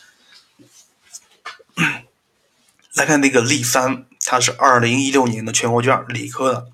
[2.93, 6.67] 来看这个例三，它是二零一六年的全国卷，理科的。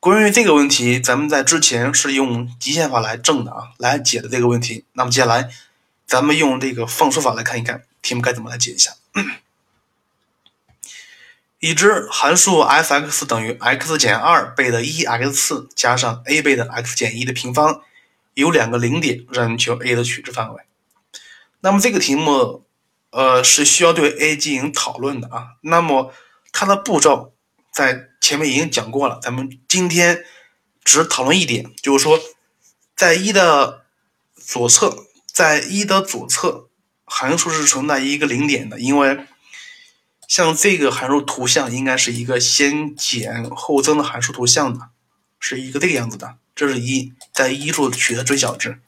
[0.00, 4.84] 关于这个问题，咱们在之前是用极限法来证的啊，来解的这个问题。
[4.92, 5.50] 那么接下来，
[6.06, 8.92] 咱们用这个放缩法来看一看题目该怎么来解一下。
[11.60, 17.80] 已知函数 f(x) 等于 x 减二倍的 e(x) 次加上 a 倍的 x 减一的平方，
[18.34, 20.62] 有两个零点，让你求 a 的取值范围。
[21.60, 22.62] 那么这个题目。
[23.10, 25.54] 呃，是需要对 a 进行讨论的啊。
[25.62, 26.12] 那么
[26.58, 27.34] 它的步骤
[27.70, 30.24] 在前面已经讲过了，咱们今天
[30.82, 32.18] 只讨论一点，就是说
[32.96, 33.84] 在一的
[34.34, 36.70] 左侧，在一的左侧
[37.04, 39.26] 函数是存在一个零点的，因为
[40.26, 44.88] 像这个函数图像应该是一个先减后增的函数图像的，
[45.38, 46.38] 是一个这个样子的。
[46.54, 48.80] 这是一在一处取得最小值。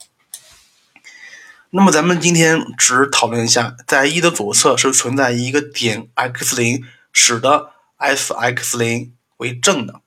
[1.69, 10.01] 那么咱们今天只讨论一下，在一的左侧是存在一个点 x 零，使得 f(x 零为正的。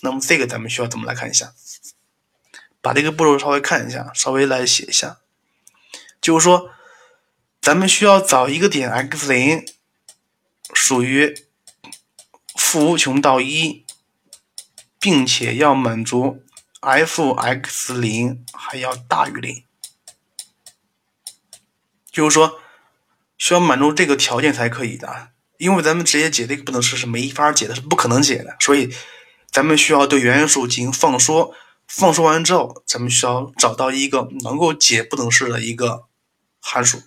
[0.00, 1.52] 那么这个咱们需要怎么来看一下？
[2.80, 5.18] 把这个步骤稍微看一下，稍微来写一下。
[6.20, 6.70] 就是说，
[7.60, 9.66] 咱们需要找一个点 x 零
[10.72, 11.46] 属于
[12.54, 13.84] 负无穷到一，
[15.00, 16.44] 并且要满足
[16.80, 19.64] f(x 零还要大于零。
[22.10, 22.60] 就是说，
[23.36, 28.94] 需要满足这个条件才可以的，因为咱们直接解这个不等式是没法解的，是不可能解的，所以
[29.50, 31.54] 咱们需要对原函数进行放缩，
[31.86, 36.06] 放缩完之后，咱们需要找到一个能够解不等式的一个
[36.60, 37.02] 函数。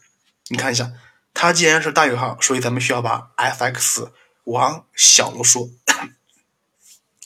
[0.50, 0.92] 你看一下，
[1.34, 4.12] 它既然是大于号，所以咱们需要把 f(x)
[4.44, 5.70] 往小了说，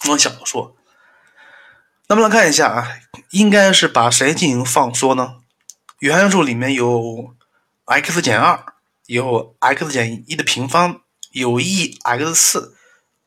[0.07, 0.75] 往小了说。
[2.07, 2.88] 那么来看一下啊，
[3.31, 5.38] 应该是把谁进行放缩呢？
[5.99, 7.35] 原函数里面有。
[7.88, 8.73] x 减二
[9.05, 11.01] 有 x 减一的平方，
[11.36, 12.78] 有 e x 四，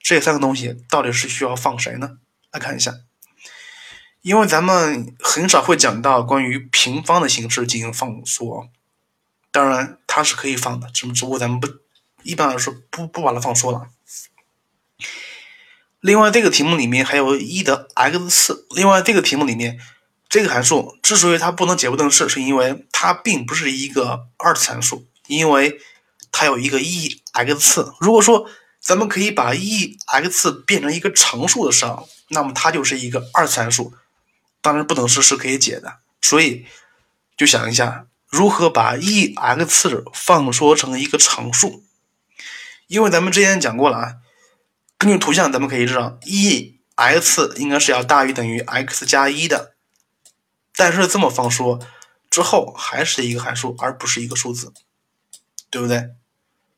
[0.00, 2.18] 这三个东西到底是需要放谁呢？
[2.50, 2.94] 来看一下，
[4.22, 8.68] 因为咱们很少会讲到关于平方的形式进行放缩，
[9.50, 11.68] 当然它是可以放的，只只不过咱们不
[12.22, 13.88] 一般来说不不把它放缩了。
[16.00, 19.78] 另外这个题目里面还有一的 x 四，另外这个题目里面。
[20.30, 25.80] 这个函数之所以它不能解不等式，是因为它并不是一个二次函数，因为
[26.32, 27.92] 它有一个 e x 次。
[28.00, 28.48] 如果说
[28.80, 33.92] 咱们可以把 e x 变成一个常数的时候，那么它就是一个二次函数，
[34.60, 35.98] 当然不等式是可以解的。
[36.20, 36.66] 所以
[37.36, 41.84] 就想一下，如何把 e x 次放缩成一个常数？
[42.86, 44.16] 因为咱们之前讲过了啊，
[44.96, 49.74] 根据图像咱们可以知道，e x 应该是要大于等于 x 加一的。
[50.74, 51.80] 但是这么放缩
[52.30, 54.72] 之后还是一个函数，而不是一个数字，
[55.70, 56.10] 对不对？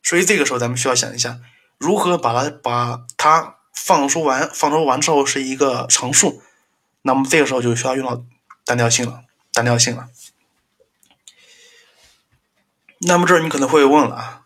[0.03, 1.41] 所以这个时候咱们需要想一下，
[1.79, 6.43] 如何把它把它放缩完，放缩完之后是一个常数。
[7.03, 8.25] 那么这个时候就需要用到
[8.65, 9.23] 单调性了，
[9.53, 10.09] 单调性了。
[13.01, 14.43] 那么这儿你可能会问了啊，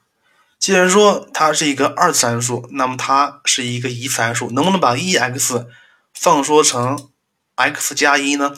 [0.60, 5.66] 既然说它是一个二次函数，那么它是一个一次函数，能不能把 e(x)
[6.12, 7.10] 放缩成
[7.56, 8.54] x 加一呢？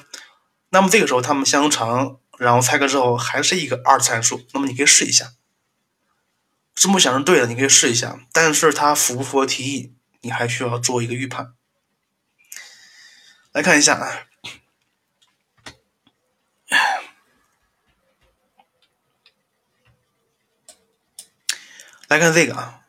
[0.68, 4.42] 那么这个时候它们相乘，然后拆开之后还是一个二次函数。
[4.52, 5.32] 那么你可以试一下，
[6.76, 8.20] 字母想是对的，你可以试一下。
[8.32, 11.54] 但是它符不符合题意，你还需要做一个预判。
[13.52, 14.26] 来看一下啊，
[22.08, 22.84] 来看这个啊，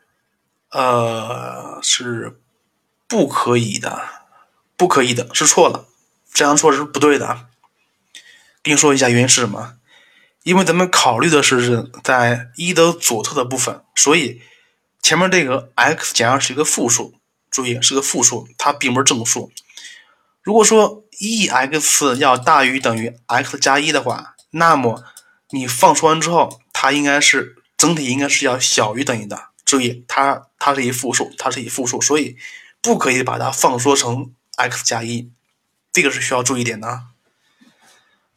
[0.72, 2.42] 呃，是
[3.08, 4.26] 不可以的，
[4.76, 5.88] 不可以的，是错了，
[6.34, 7.48] 这样做是不对的。
[8.62, 9.77] 跟你说一下原因是什么？
[10.48, 14.42] 因为咱们考虑的是在一的左侧的部分，所以
[15.02, 17.16] 前面这个 x 减二是一个负数，
[17.52, 19.52] 注意是个负数，它并不是正数。
[20.42, 25.04] 如果说 e(x) 要大于等于 x 加一的话，那么
[25.50, 29.50] 你放缩完之后，它应该是整体应该是要小于等于的。
[29.66, 32.38] 注意，它它是一负数，它是一负数，所以
[32.82, 35.30] 不可以把它放缩成 x 加一，
[35.92, 37.08] 这个是需要注意点的啊。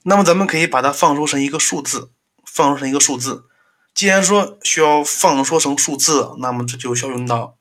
[0.04, 2.10] 那么咱们可以把它放缩成一个数字，
[2.44, 3.44] 放缩成一个数字。
[3.92, 7.56] 既然说需要放缩成数字，那么这就需要用到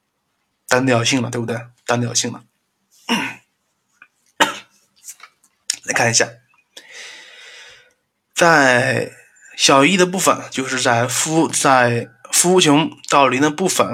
[0.68, 1.60] 单调性了，对不对？
[1.86, 2.44] 单调性了。
[5.84, 6.30] 来看一下，
[8.34, 9.12] 在
[9.58, 13.86] 小于一的部分，就是在负在负无穷到零的部分，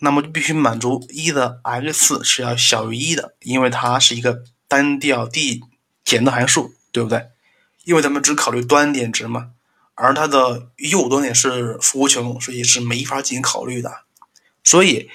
[0.00, 5.64] 那么就必须满足一的 x 是要小于一的，因为它是一个单调递
[6.04, 7.31] 减的函数，对不对？
[7.84, 9.50] 因为咱们只考虑端点值嘛，
[9.94, 14.02] 而它的右端点是负无穷，所以是没法进行考虑的。
[14.64, 15.10] 所以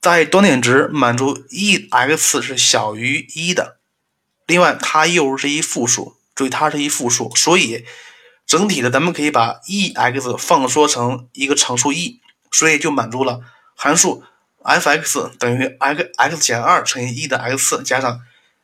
[0.00, 3.78] 在端点值满足 e(x) 是小于一的。
[4.46, 7.84] 另外，它又是一负数，注意它是一负数，所以
[8.46, 12.20] 整体的咱们可以把 e(x) 放缩成一个常数 e，
[12.50, 13.40] 所以就满足了
[13.74, 14.22] 函数
[14.62, 18.20] f(x) 等于 x x 减二乘以 e 的 x 加上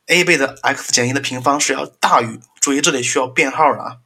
[0.06, 3.96] a 倍的 x 减一的平方是要大于，注意这里需要变号了啊，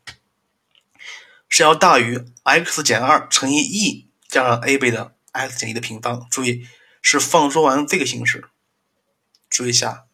[1.48, 6.66] 是要大于 x 减二乘以 e 加上 a 倍的 x 减一的平方，注意
[7.02, 8.44] 是放缩完这个形式，
[9.50, 10.04] 注意一下。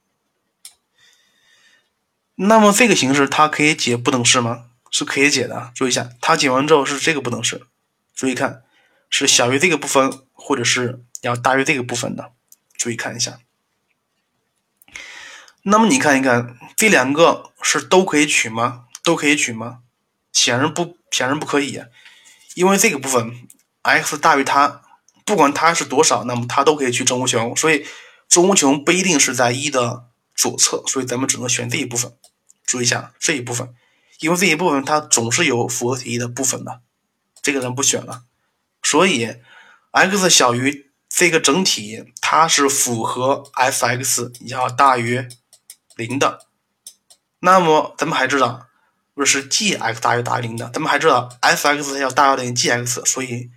[2.36, 4.70] 那么这个形式它可以解不等式吗？
[4.90, 5.70] 是可以解的。
[5.74, 7.66] 注意一下，它解完之后是这个不等式。
[8.14, 8.64] 注意看，
[9.10, 12.32] 是小于这个部分，或者是要大于这个部分的。
[12.72, 13.40] 注意看一下。
[15.62, 18.86] 那么你看一看，这两个是都可以取吗？
[19.02, 19.80] 都可以取吗？
[20.32, 21.82] 显然不，显然不可以。
[22.54, 23.48] 因为这个部分
[23.82, 24.82] x 大于它，
[25.24, 27.54] 不管它是多少，那么它都可以去正无穷。
[27.54, 27.86] 所以
[28.28, 30.04] 正无穷不一定是在一的
[30.34, 32.12] 左侧，所以咱们只能选这一部分。
[32.64, 33.74] 注意一下这一部分，
[34.20, 36.80] 因为这一部分它总是有符合题意的部分的，
[37.42, 38.22] 这个咱不选了。
[38.82, 39.36] 所以
[39.90, 45.28] x 小于这个整体，它是符合 f(x) 要大于
[46.06, 46.46] 零的。
[47.40, 48.66] 那么咱们还知道，
[49.14, 53.50] 不是 g(x) 大于大于零的，咱们还知道 f(x) 要大于等于 g(x)，所以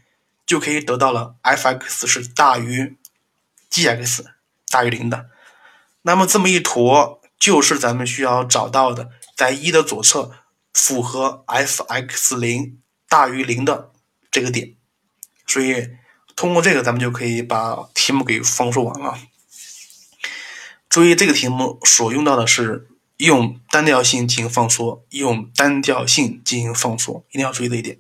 [0.46, 2.98] 就可以得到了 f(x) 是大于
[3.70, 4.26] g(x)
[4.70, 5.28] 大于零的。
[6.04, 7.20] 那么这么一坨。
[7.40, 10.32] 就是咱们需要找到的，在一的左侧
[10.74, 12.80] 符合 f(x) 零
[13.10, 13.92] 大于零的
[14.32, 14.78] 这个点，
[15.46, 15.90] 所以
[16.38, 19.18] 通过这个，咱们就可以把题目给放缩完了。
[20.94, 22.88] 注意，这个题目所用到的是
[23.18, 28.00] 用单调性进行放缩，用单调性进行放缩，一定要注意这一点。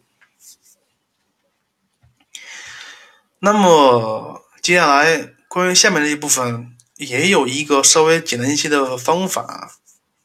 [3.39, 6.69] 那么接下来关于下面这一部分。
[6.97, 9.77] 也有一个稍微简单一些的方法，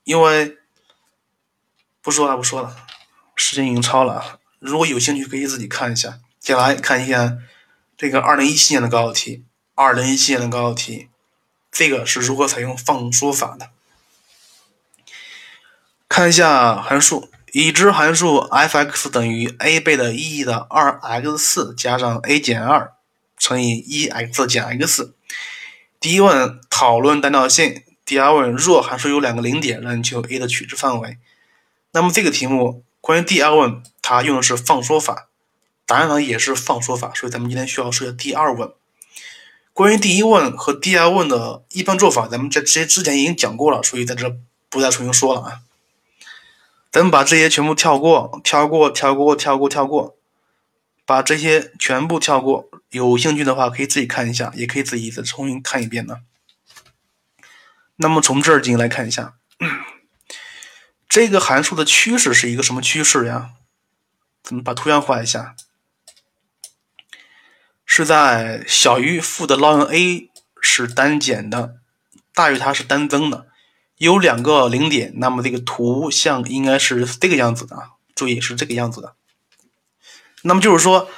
[0.05, 0.59] 因为
[2.03, 2.77] 不说了不说了，
[3.35, 4.39] 时间已经超了。
[4.59, 6.21] 如果有兴趣，可以自己看一下。
[6.39, 7.39] 接下来看一下
[7.97, 9.45] 这个二零一七年的高考题，
[9.75, 11.09] 二零一七年的高考题，
[11.71, 13.71] 这个是如何采用放缩法的？
[16.09, 22.93] 看一下函数，已知函数 f(x) 等于 a 倍的 e 的二 x 四加上 a 减二
[23.37, 25.15] 乘以一 x 减 x。
[26.01, 31.19] 第一问讨论单调性，第二问若函数有两个零点，让你求 a 的取值范围。
[31.93, 35.29] 那么这个题目关于第二问，它用的是放缩法，
[35.87, 38.73] 答案呢也是放缩法，所以咱们今天需要说第二问。
[39.79, 44.37] 关于第一问和第二问的一般做法，咱们在这些之前已经讲过了，所以在这
[44.69, 45.61] 不再重新说了啊。
[46.91, 50.17] 咱们把这些全部跳过，跳过，跳过，跳过，跳过。
[51.07, 56.17] 把这些全部跳过，有兴趣的话可以自己看一下，也可以自己再重新看一遍呢。
[57.95, 59.35] 那么从这儿进来看一下，
[61.09, 63.51] 这个函数的趋势是一个什么趋势呀？
[64.43, 65.55] 咱们把图像画一下，
[67.91, 70.29] 是在小于负的 ln(a)
[70.61, 71.77] 是单减的，
[72.35, 73.47] 大于它是单增的，
[73.97, 79.15] 有两个零点，那么这个图像应该是这个样子的啊，注意是这个样子的。
[80.43, 81.09] 那么就是说，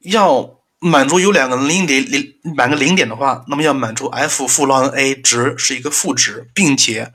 [0.00, 7.14] 要满足有两个零点零两个零点的话，那么要满足 f 负 ln(a) 值是一个负值，并且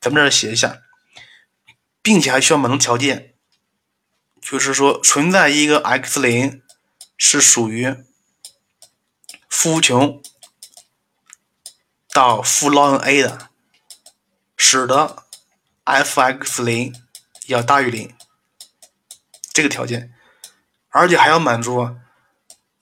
[0.00, 0.78] 咱们这儿写一下，
[2.02, 3.34] 并且还需要满足条件，
[4.40, 6.61] 就是说存在一个 x 零
[7.24, 7.94] 是属于
[9.48, 10.20] 负无穷
[12.12, 13.48] 到负 ln(a) 的，
[14.56, 15.22] 使得
[15.84, 16.92] f(x 零
[17.46, 18.12] 要大于零
[19.52, 20.12] 这个条件。
[20.88, 21.94] 而且还要满足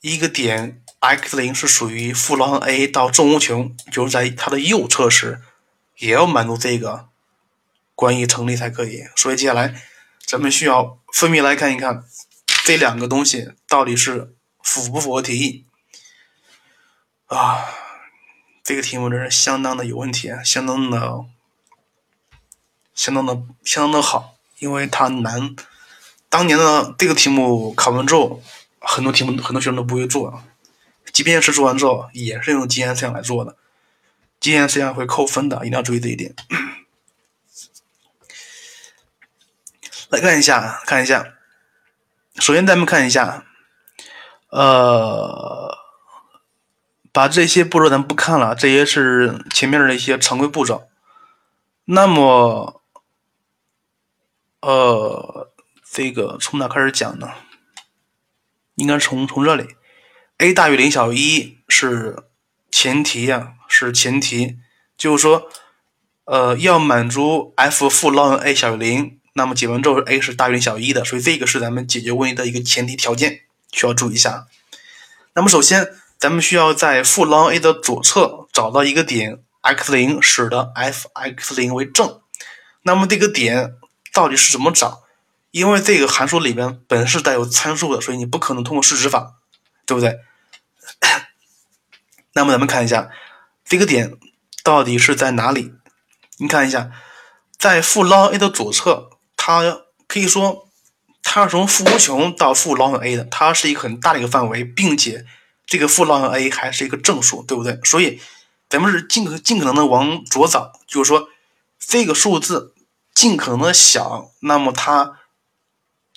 [0.01, 5.39] 一个点 x 零是属于负 ln(a) 到正无穷，就是在它的右侧时，
[5.99, 7.09] 也要满足这个
[7.93, 9.03] 关系成立才可以。
[9.15, 9.83] 所以接下来
[10.25, 12.03] 咱们需要分别来看一看
[12.63, 15.65] 这两个东西到底是符不符合题意
[17.27, 17.57] 啊？
[18.63, 21.25] 这个题目真是相当的有问题啊，相当的、
[22.93, 25.55] 相当的、相当的好，因为它难。
[26.29, 28.41] 当年的这个题目考完之后，
[28.79, 30.43] 很多题目很多学生都不会做，
[31.11, 33.57] 即便是做完之后，也是用经验思想来做的，
[34.39, 36.35] 经验思想会扣分的，一定要注意这一点。
[40.09, 41.33] 来看一下，看一下，
[42.35, 43.45] 首先咱们看一下，
[44.49, 45.77] 呃，
[47.11, 50.87] 把这些步骤咱不看了，这些是前面的一些常规步骤。
[51.85, 52.81] 那么，
[54.61, 55.47] 呃。
[55.93, 57.33] 这个从哪开始讲呢？
[58.75, 59.75] 应该从从这里
[60.37, 62.23] ，a 大于零小于一是
[62.71, 64.57] 前提呀，是前提，
[64.95, 65.49] 就是说，
[66.23, 74.47] 呃，要满足 f 负 ln a 小于零，那么解完之后 a 是大于小于一的，所以这个是咱们解决问题的一个前提条件，需要注意一下。
[75.33, 75.87] 那么首先，
[76.19, 82.19] 咱们需要在负 ln a 的左侧找到一个点 x 零，使得 f x 零为正。
[82.83, 83.75] 那么这个点
[84.11, 85.03] 到底是怎么找？
[85.51, 89.35] 因为这个函数里边本是带有参数的，所以你不可能通过试值法，
[89.85, 90.19] 对不对？
[92.33, 93.09] 那么咱们看一下
[93.65, 94.17] 这个点
[94.63, 95.73] 到底是在哪里？
[96.37, 96.91] 你看一下，
[97.57, 99.10] 在负 ln a 的左侧，
[99.43, 100.69] 它可以说
[101.23, 105.25] 它是从负无穷到负 ln a 的，它是一个很大的一个范围，并且
[105.65, 107.79] 这个负 ln a 还是一个正数，对不对？
[107.83, 108.21] 所以
[108.69, 111.27] 咱们是尽可尽可能的往左找，就是说
[111.79, 112.75] 这个数字
[113.15, 115.17] 尽可能的小，那么它。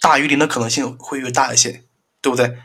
[0.00, 1.82] 大于零的可能性会越大一些，
[2.20, 2.58] 对不对？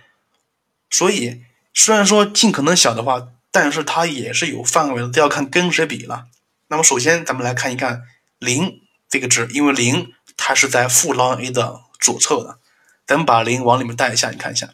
[0.90, 1.42] 所以
[1.74, 6.26] 虽然说尽可能小的话，但是它也是有范围的，都要看跟谁比了。
[6.68, 8.02] 那么首先咱们来看一看
[8.40, 12.60] 零这个值，因为零它是在负 ln a 的左侧的，
[13.06, 14.70] 咱们把零往里面带一下，你看一下，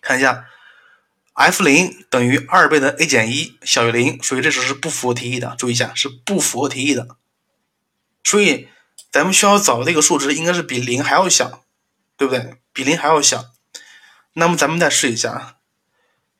[0.00, 0.46] 看一下
[1.34, 7.16] f 零等于二倍的 a 减一小于零，所以这只是不符合题意的，注意一下是不符合题意的，
[8.24, 8.68] 所以。
[9.10, 11.64] 咱们需要找的这个数值应该是比零还要小，
[12.18, 12.58] 对不对？
[12.74, 13.46] 比零还要小。
[14.34, 15.56] 那么咱们再试一下，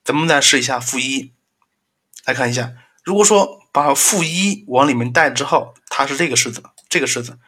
[0.05, 1.33] 咱们再试一下负一，
[2.27, 2.75] 来看一下。
[3.05, 7.39] 如果说把负一往里面带之后，它是这个式子，这个式子，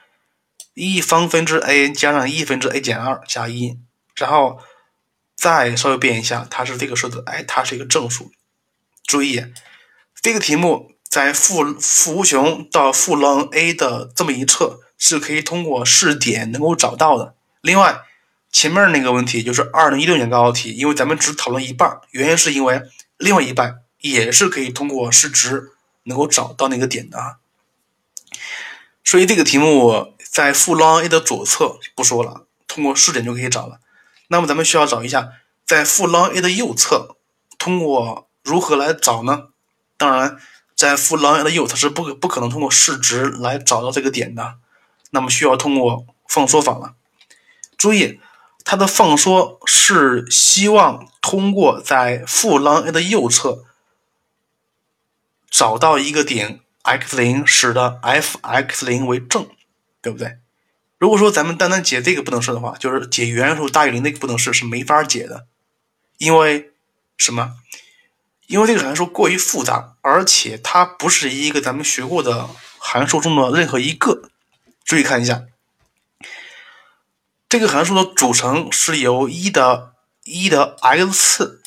[0.81, 3.79] 一方分之 a 加上一分之 a 减二加一，
[4.17, 4.59] 然后
[5.37, 8.33] 再稍微变一下，它是这个式子，哎，它是一个正数。
[9.05, 9.45] 注意，
[10.21, 14.81] 这个题目在负负无穷到负 ln a 的这么一侧。
[15.03, 17.35] 是可以通过试点能够找到的。
[17.63, 18.03] 另外，
[18.53, 22.83] 前面那个问题就是二零一六年高考题，因为咱们只讨论一半，原因是因为
[23.17, 25.71] 另外一半也是可以通过试值
[26.03, 27.39] 能够找到那个点的。
[29.03, 33.81] 所以这个题目在负 ln a 的左侧不说了，通过试点就可以找了。
[34.29, 35.33] 那么咱们需要找一下
[35.67, 37.17] 在负 ln a 的右侧，
[37.59, 39.49] 通过如何来找呢？
[39.97, 40.39] 当然，
[40.77, 44.55] 在负 ln a 的右侧是不不可能通过试值来找到这个点的。
[45.11, 46.95] 那么需要通过放缩法了。
[47.77, 48.21] 注意，
[48.65, 53.65] 它的放缩是希望通过在负 ln a 的右侧
[55.51, 59.49] 找到一个点 x 零，使得 f x 零为正，
[60.03, 60.39] 对不对？
[60.99, 65.47] 如果说咱们单单解这个不等式的话，就是解原函数大于零那个不等式是没法解的，
[66.19, 66.71] 因为
[67.17, 67.57] 什么？
[68.47, 74.29] 因为这个函数过于复杂，而且它不是一个咱们学过的函数中的任何一个。
[74.85, 75.45] 注意看一下，
[77.49, 79.95] 这个函数的组成是由一的
[80.25, 81.63] 一的 x 次，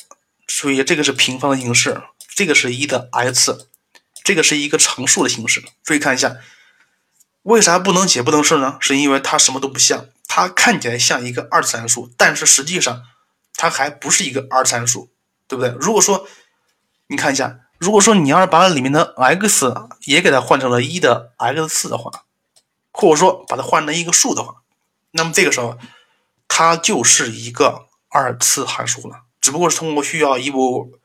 [0.46, 2.02] 所以这个是平方的形式，
[2.34, 3.66] 这个是一的 x，
[4.22, 5.64] 这个是一个常数的形式。
[5.82, 6.36] 注意看一下，
[7.44, 8.76] 为啥不能解不能式呢？
[8.80, 13.02] 是因为它什么都不像，它看起来像一个二次函数，但是实际上
[13.54, 15.10] 它还不是一个二次函数，
[15.46, 15.74] 对不对？
[15.78, 16.26] 如果说
[17.06, 19.74] 你看一下，如果说你要是把里面的 x
[20.06, 22.24] 也给它换成了一的 x 次的话，
[22.90, 24.62] 或者说把它换成一个数的话，
[25.10, 25.78] 那么这个时候
[26.48, 30.98] 它就是一个二次函数了，只不过是通过需要一步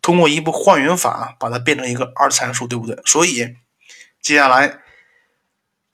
[0.00, 2.96] 通过一步换元法把它变成一个二次函数，对不对？
[3.04, 3.56] 所以
[4.20, 4.78] 接下来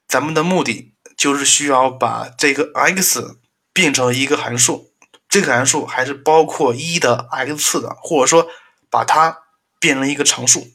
[0.09, 3.39] 咱们的目的就是需要把这个 x
[3.73, 4.91] 变成一个函数，
[5.29, 8.49] 这个函数还是包括一的 x 次的，或者说
[8.91, 9.43] 把它
[9.79, 10.69] 变成一个常数，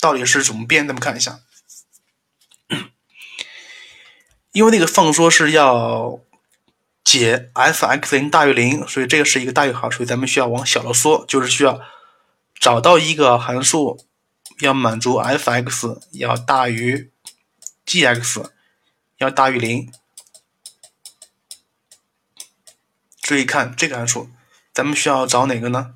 [0.00, 0.86] 到底是怎么变？
[0.86, 1.40] 咱们看一下。
[4.52, 6.20] 因为那个放缩是要
[7.02, 11.80] 解 f x 零大于零，所以这个是一个大于号，所以咱们需要往小了缩，就是需要
[12.60, 14.06] 找到一个函数
[14.60, 17.10] 要满足 f x 要大于
[17.84, 18.53] g x
[19.24, 19.90] 要大于零。
[23.20, 24.28] 注意看这个函数，
[24.72, 25.94] 咱们需要找哪个呢？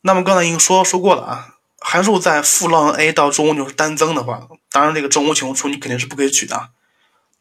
[0.00, 6.70] 那么刚才已经说说过了啊，函数在负 ln a 到正无穷是单增的话，当然这个正无穷处你肯定是不可以取的。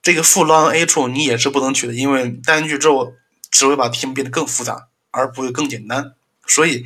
[0.04, 3.14] 这个负 ln a 处你也是不能取的，因为单进去之后
[3.50, 6.14] 只会把题目变得更复杂，而不会更简单。
[6.46, 6.86] 所以，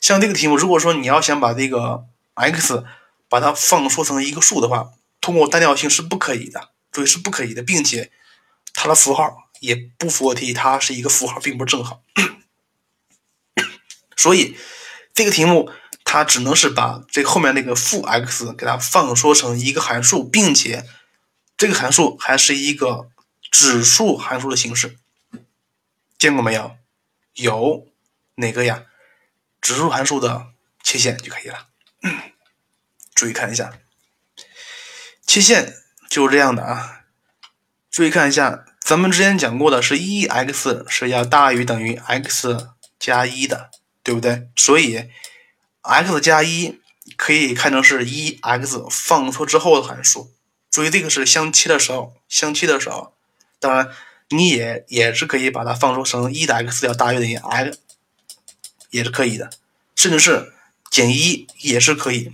[0.00, 2.04] 像这个题目，如果说你要想把这个
[2.34, 2.84] x
[3.28, 8.10] 把它放缩成一个数的话，通过单调性是不可以的，注意是不可以的，并且
[8.72, 12.02] 它的符号也不符合题，它是一个符号，并不是正号。
[14.16, 14.56] 所以
[15.14, 15.70] 这个题目
[16.04, 20.86] 它只能是把这后面那个负 x 给它放缩成一个函数，并且。
[21.56, 23.10] 这个函数还是一个
[23.50, 24.96] 指数函数的形式，
[26.18, 26.78] 见过没有？
[27.34, 27.86] 有
[28.36, 28.86] 哪个呀？
[29.60, 31.68] 指数函数的切线就可以了。
[33.14, 33.78] 注意看一下，
[35.26, 35.79] 切线
[36.10, 37.04] 就是这样的啊。
[37.90, 43.70] 注意看一下，咱们之前讲过的是一 x 是要大于等于 x 加一的，
[44.02, 44.48] 对不对？
[44.56, 45.08] 所以
[45.82, 46.78] x 加一
[47.16, 50.32] 可以看成是一 x 放出之后的函数。
[50.70, 53.14] 注意，这个是相切的时候，相切的时候，
[53.58, 53.88] 当然
[54.28, 57.78] 你也也是可以把它放缩成一的 x 要大于等于 x，
[58.90, 59.50] 也是可以的，
[59.96, 60.52] 甚至是
[60.90, 62.32] 减一也是可以。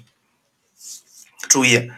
[1.48, 1.90] 注意，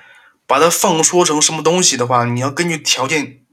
[0.48, 3.44] 把它放缩成什么东西的话，你要根据条件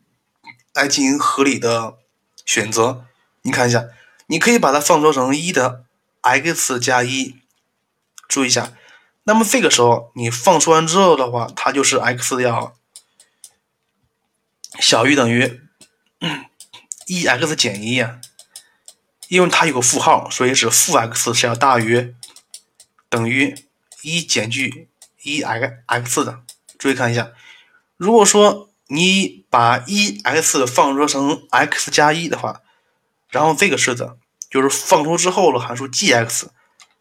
[0.74, 1.98] 来进行合理的
[2.46, 3.06] 选择。
[3.42, 3.90] 你看一下，
[4.28, 5.84] 你可以把它放缩成一的
[6.22, 7.36] x 加一，
[8.30, 8.72] 注意一下。
[9.26, 12.78] 那么这个时候你放缩完之后的话，它就是 x 要
[14.80, 15.62] 小于等于
[17.08, 18.22] 一 x 减一呀，
[19.28, 22.16] 因为它有个负号，所以是负 x 是要大于
[23.10, 23.68] 等于
[24.02, 24.88] 一减去
[25.22, 26.45] 一 x x 的。
[26.86, 27.32] 注意看一下，
[27.98, 32.62] 如果说你把一 x 放缩成 x 加一的话，
[33.28, 34.20] 然后这个式子
[34.52, 36.50] 就是放缩之后的函数 g(x)。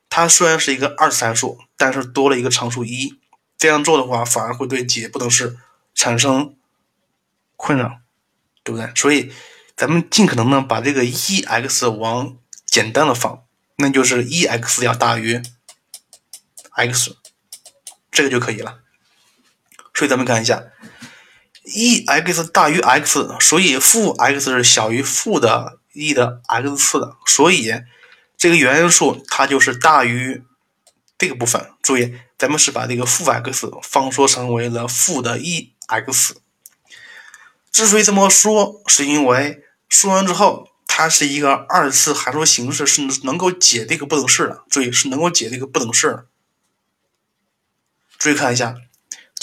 [0.09, 3.21] 它虽然是一个二次函数，但是多了一个常数一，
[3.59, 5.59] 这样做的话反而会对解不等式
[5.95, 6.57] 产生
[7.57, 7.99] 困扰，
[8.63, 8.91] 对不对？
[8.95, 9.31] 所以
[9.77, 13.45] 咱们尽可能呢把这个一 x 往简单的放，
[13.77, 15.43] 那就是一 x 要大于
[16.71, 17.19] x，
[18.11, 18.79] 这个就可以了。
[19.95, 20.65] 所以咱们看一下
[21.63, 27.73] ，，e x 大于 x，所以负 x 是小于负的 e 的 x 次的，所以。
[28.37, 30.45] 这个原因数它就是大于
[31.17, 31.71] 这个部分。
[31.81, 36.37] 注意，咱们是把这个负 x 放缩成为了负的 e x。
[37.71, 44.65] 之所以这么说，是因为说完之后，它是一个二次函数形式，是能够解这个不等式的。
[44.69, 46.27] 注意，是能够解这个不等式。
[48.19, 48.75] 注意看一下，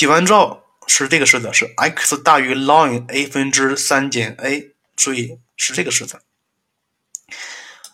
[0.01, 4.71] 解完之后是这个式子，是 x 大于 ln a 分之三减 a。
[4.95, 6.23] 注意，是这个式子。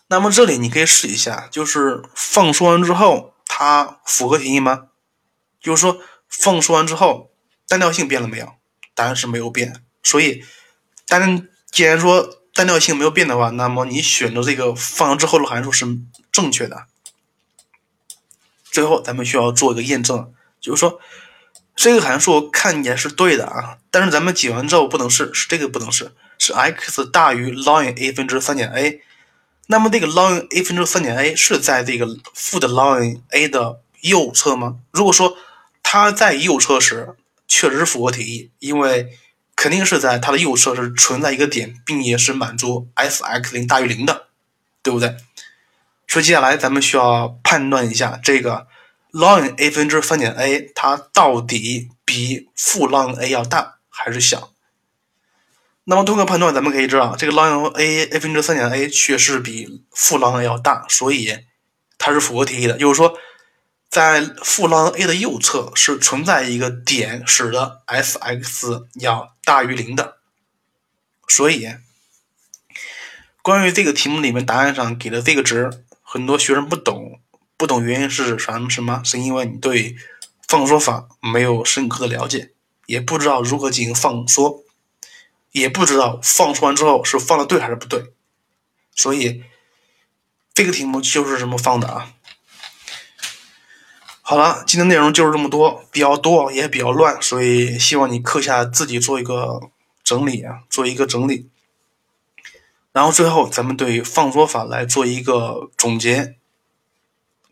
[0.06, 4.86] 那么这里你可以试一下，就是放缩完之后，它符合题意吗？
[5.60, 6.00] 就是说
[6.30, 7.30] 放缩完之后，
[7.66, 8.54] 单调性变了没有？
[8.94, 9.84] 答案是没有变。
[10.02, 10.42] 所以，
[11.06, 15.84] 单既然说单调性没有变的话，那么你选择这个放完之后的函数是
[16.32, 16.86] 正确的。
[18.64, 20.98] 最后，咱们需要做一个验证，就是说
[21.80, 29.00] 这个函数看起来是对的啊，但是咱们解完之后不能是是这个不能是是 x 大于 ln a 分之三减 a。
[29.68, 34.78] 那么这个 ln a 分之三减 a 是在这个负的 ln a 的右侧吗？
[34.90, 35.36] 如果说
[35.84, 37.14] 它在右侧时，
[37.46, 39.16] 确实符合题意，因为
[39.54, 44.26] 肯定是在它的右侧是存在一个点，并且是满足 f(x 零大于零的，
[44.82, 45.14] 对不对？
[46.08, 48.66] 所以接下来咱们需要判断一下这个
[49.12, 54.52] ln a 分之三减 a 它到底比负 ln a 要大还是小？
[55.84, 61.38] 那么通过判断，咱们可以知道，这个 ln a a 分之三减 a 确实比负 ln a 要大，所以
[61.96, 62.76] 它是符合题意的。
[62.76, 63.18] 就是说，
[63.88, 70.18] 在负 ln a 的右侧是存在一个点，使得 f(x) 要大于零的。
[71.26, 71.68] 所以，
[73.40, 75.70] 关于这个题目里面答案上给的这个值，
[76.02, 77.20] 很多学生不懂，
[77.58, 78.70] 不懂原因是什么？
[78.70, 79.02] 什么？
[79.04, 79.96] 是因为你对
[80.46, 82.52] 放缩法没有深刻的了解，
[82.86, 84.64] 也不知道如何进行放缩。
[85.50, 88.12] 也不知道放出完之后是放的对还是不对，
[88.94, 89.42] 所以
[90.52, 92.12] 这个题目就是这么放的啊。
[94.20, 99.70] 好了，今天内容就是这么多，比较多也比较乱，所以希望你课下自己做一个
[100.04, 101.48] 整理啊，做一个整理。
[102.92, 106.36] 然后最后咱们对放缩法来做一个总结，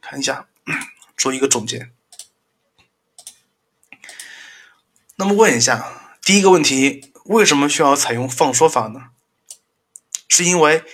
[0.08, 0.46] 看一下，
[1.16, 1.90] 做一个总结。
[5.16, 7.12] 那么问一下，第一个问题。
[7.24, 9.06] 为什么需要采用放缩法呢？
[10.28, 10.84] 是因为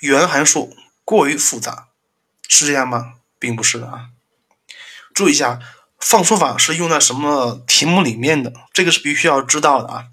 [0.00, 1.90] 原函数过于复杂，
[2.48, 3.20] 是这样吗？
[3.38, 4.10] 并不是的啊。
[5.14, 5.60] 注意一下，
[6.00, 8.52] 放缩法是用在什么题目里面的？
[8.72, 10.08] 这个是必须要知道的啊。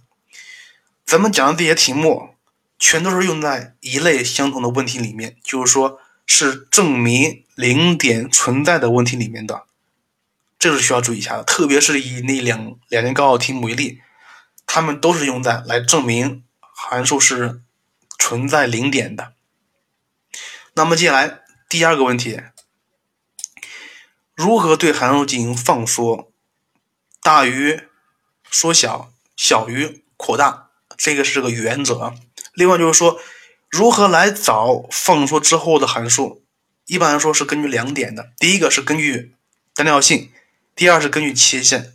[1.03, 2.35] 咱们讲的这些题目，
[2.77, 9.65] 全都是用在一类相同的问题里面，就是说是证明零点存在的问题里面的，
[10.59, 11.43] 这是需要注意一下的。
[11.43, 14.01] 特别是以那两两年高考题目为例，
[14.67, 17.61] 他们都是用在来证明函数是
[18.19, 19.33] 存在零点的。
[20.73, 22.41] 那么接下来第二个问题，
[24.35, 26.31] 如何对函数进行放缩？
[27.23, 27.81] 大于
[28.51, 30.69] 缩小，小于扩大。
[30.95, 32.15] 这个是个原则。
[32.53, 33.19] 另外就是说，
[33.69, 36.43] 如何来找放缩之后的函数？
[36.85, 38.31] 一般来说是根据两点的。
[38.37, 39.35] 第一个是根据
[39.75, 40.31] 单调性，
[40.75, 41.93] 第二是根据切线。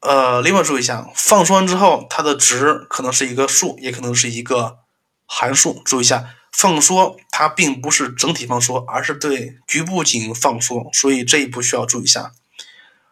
[0.00, 4.78] 呃，另外注意一下，放缩完之后，它的值可能是一个数，也可能是一个
[5.26, 5.82] 函数。
[5.84, 12.32] 注意一下，放缩它并不是整体放缩，而是对局部进行放缩，所以这一步需要注意一下。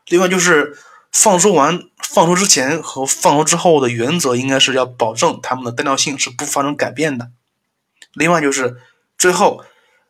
[0.06, 0.78] 另外就是。
[1.12, 7.30] 放缩完、放缩之前和放缩之后的原则，应该是要保证它们的单调性是不发生改变的。
[8.14, 8.80] 另外就是
[9.16, 9.64] 最后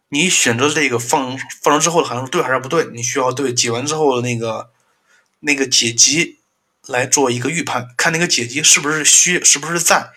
[0.09, 4.71] 你选择这个放放缩之后的函数对还是不对，你需要对解完之后的那个
[5.41, 6.39] 那个解集
[6.87, 10.13] 来做一个预判，看那个解集是不是虚，是不是在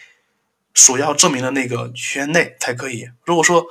[0.74, 3.10] 所要证明的那个圈内才可以。
[3.26, 3.66] 如果说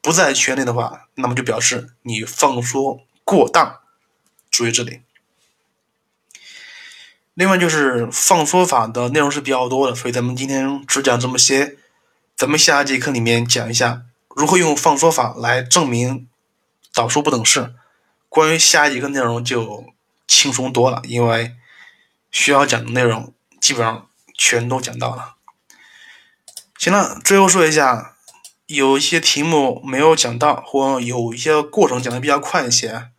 [0.00, 3.80] 不在圈内的话，那么就表示你放缩过当。
[4.52, 5.00] 注意这里。
[7.36, 11.76] 另外就是放缩法的内容是比较多的，所以咱们今天只讲这么些。
[12.34, 16.26] 咱们下一节课里面讲一下如何用放缩法来证明
[16.94, 17.74] 导数不等式。
[18.30, 19.84] 关于下一节课内容就
[20.26, 21.54] 轻松多了，因为
[22.30, 25.34] 需要讲的内容基本上全都讲到了。
[26.78, 28.16] 行了，最后说一下，
[28.64, 33.10] 有一些题目没有讲到，或有一些过程讲的比较快一些，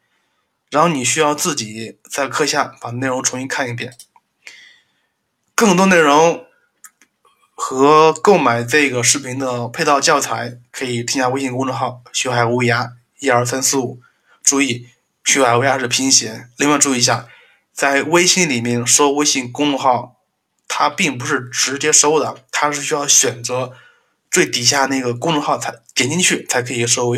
[0.70, 3.98] 然后你需要自己在课下把内容重新看一遍。
[5.56, 6.46] 更多内容
[7.56, 14.00] 和购买这个视频的配套教材，可以添加微信公众号“学海无涯一二三四五”。
[14.44, 14.88] 注意
[15.26, 16.50] ，“学海无涯”是拼写。
[16.58, 17.28] 另外注意一下，
[17.74, 20.18] 在微信里面搜微信公众号，
[20.68, 23.74] 它并不是直接搜的，它是需要选择
[24.30, 27.16] 最底下那个公众号才点进去才可以搜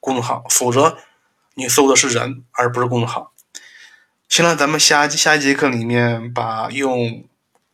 [0.00, 0.96] 公众号，否则
[1.54, 3.32] 你搜的是人而不是公众号。
[4.28, 7.24] 行了，咱们下下一节课里面把用。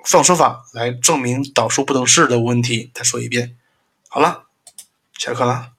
[0.03, 3.59] 放缩法来证明导数不等式的问题，再说一遍。
[4.09, 4.45] 好了，
[5.19, 5.73] 下课了。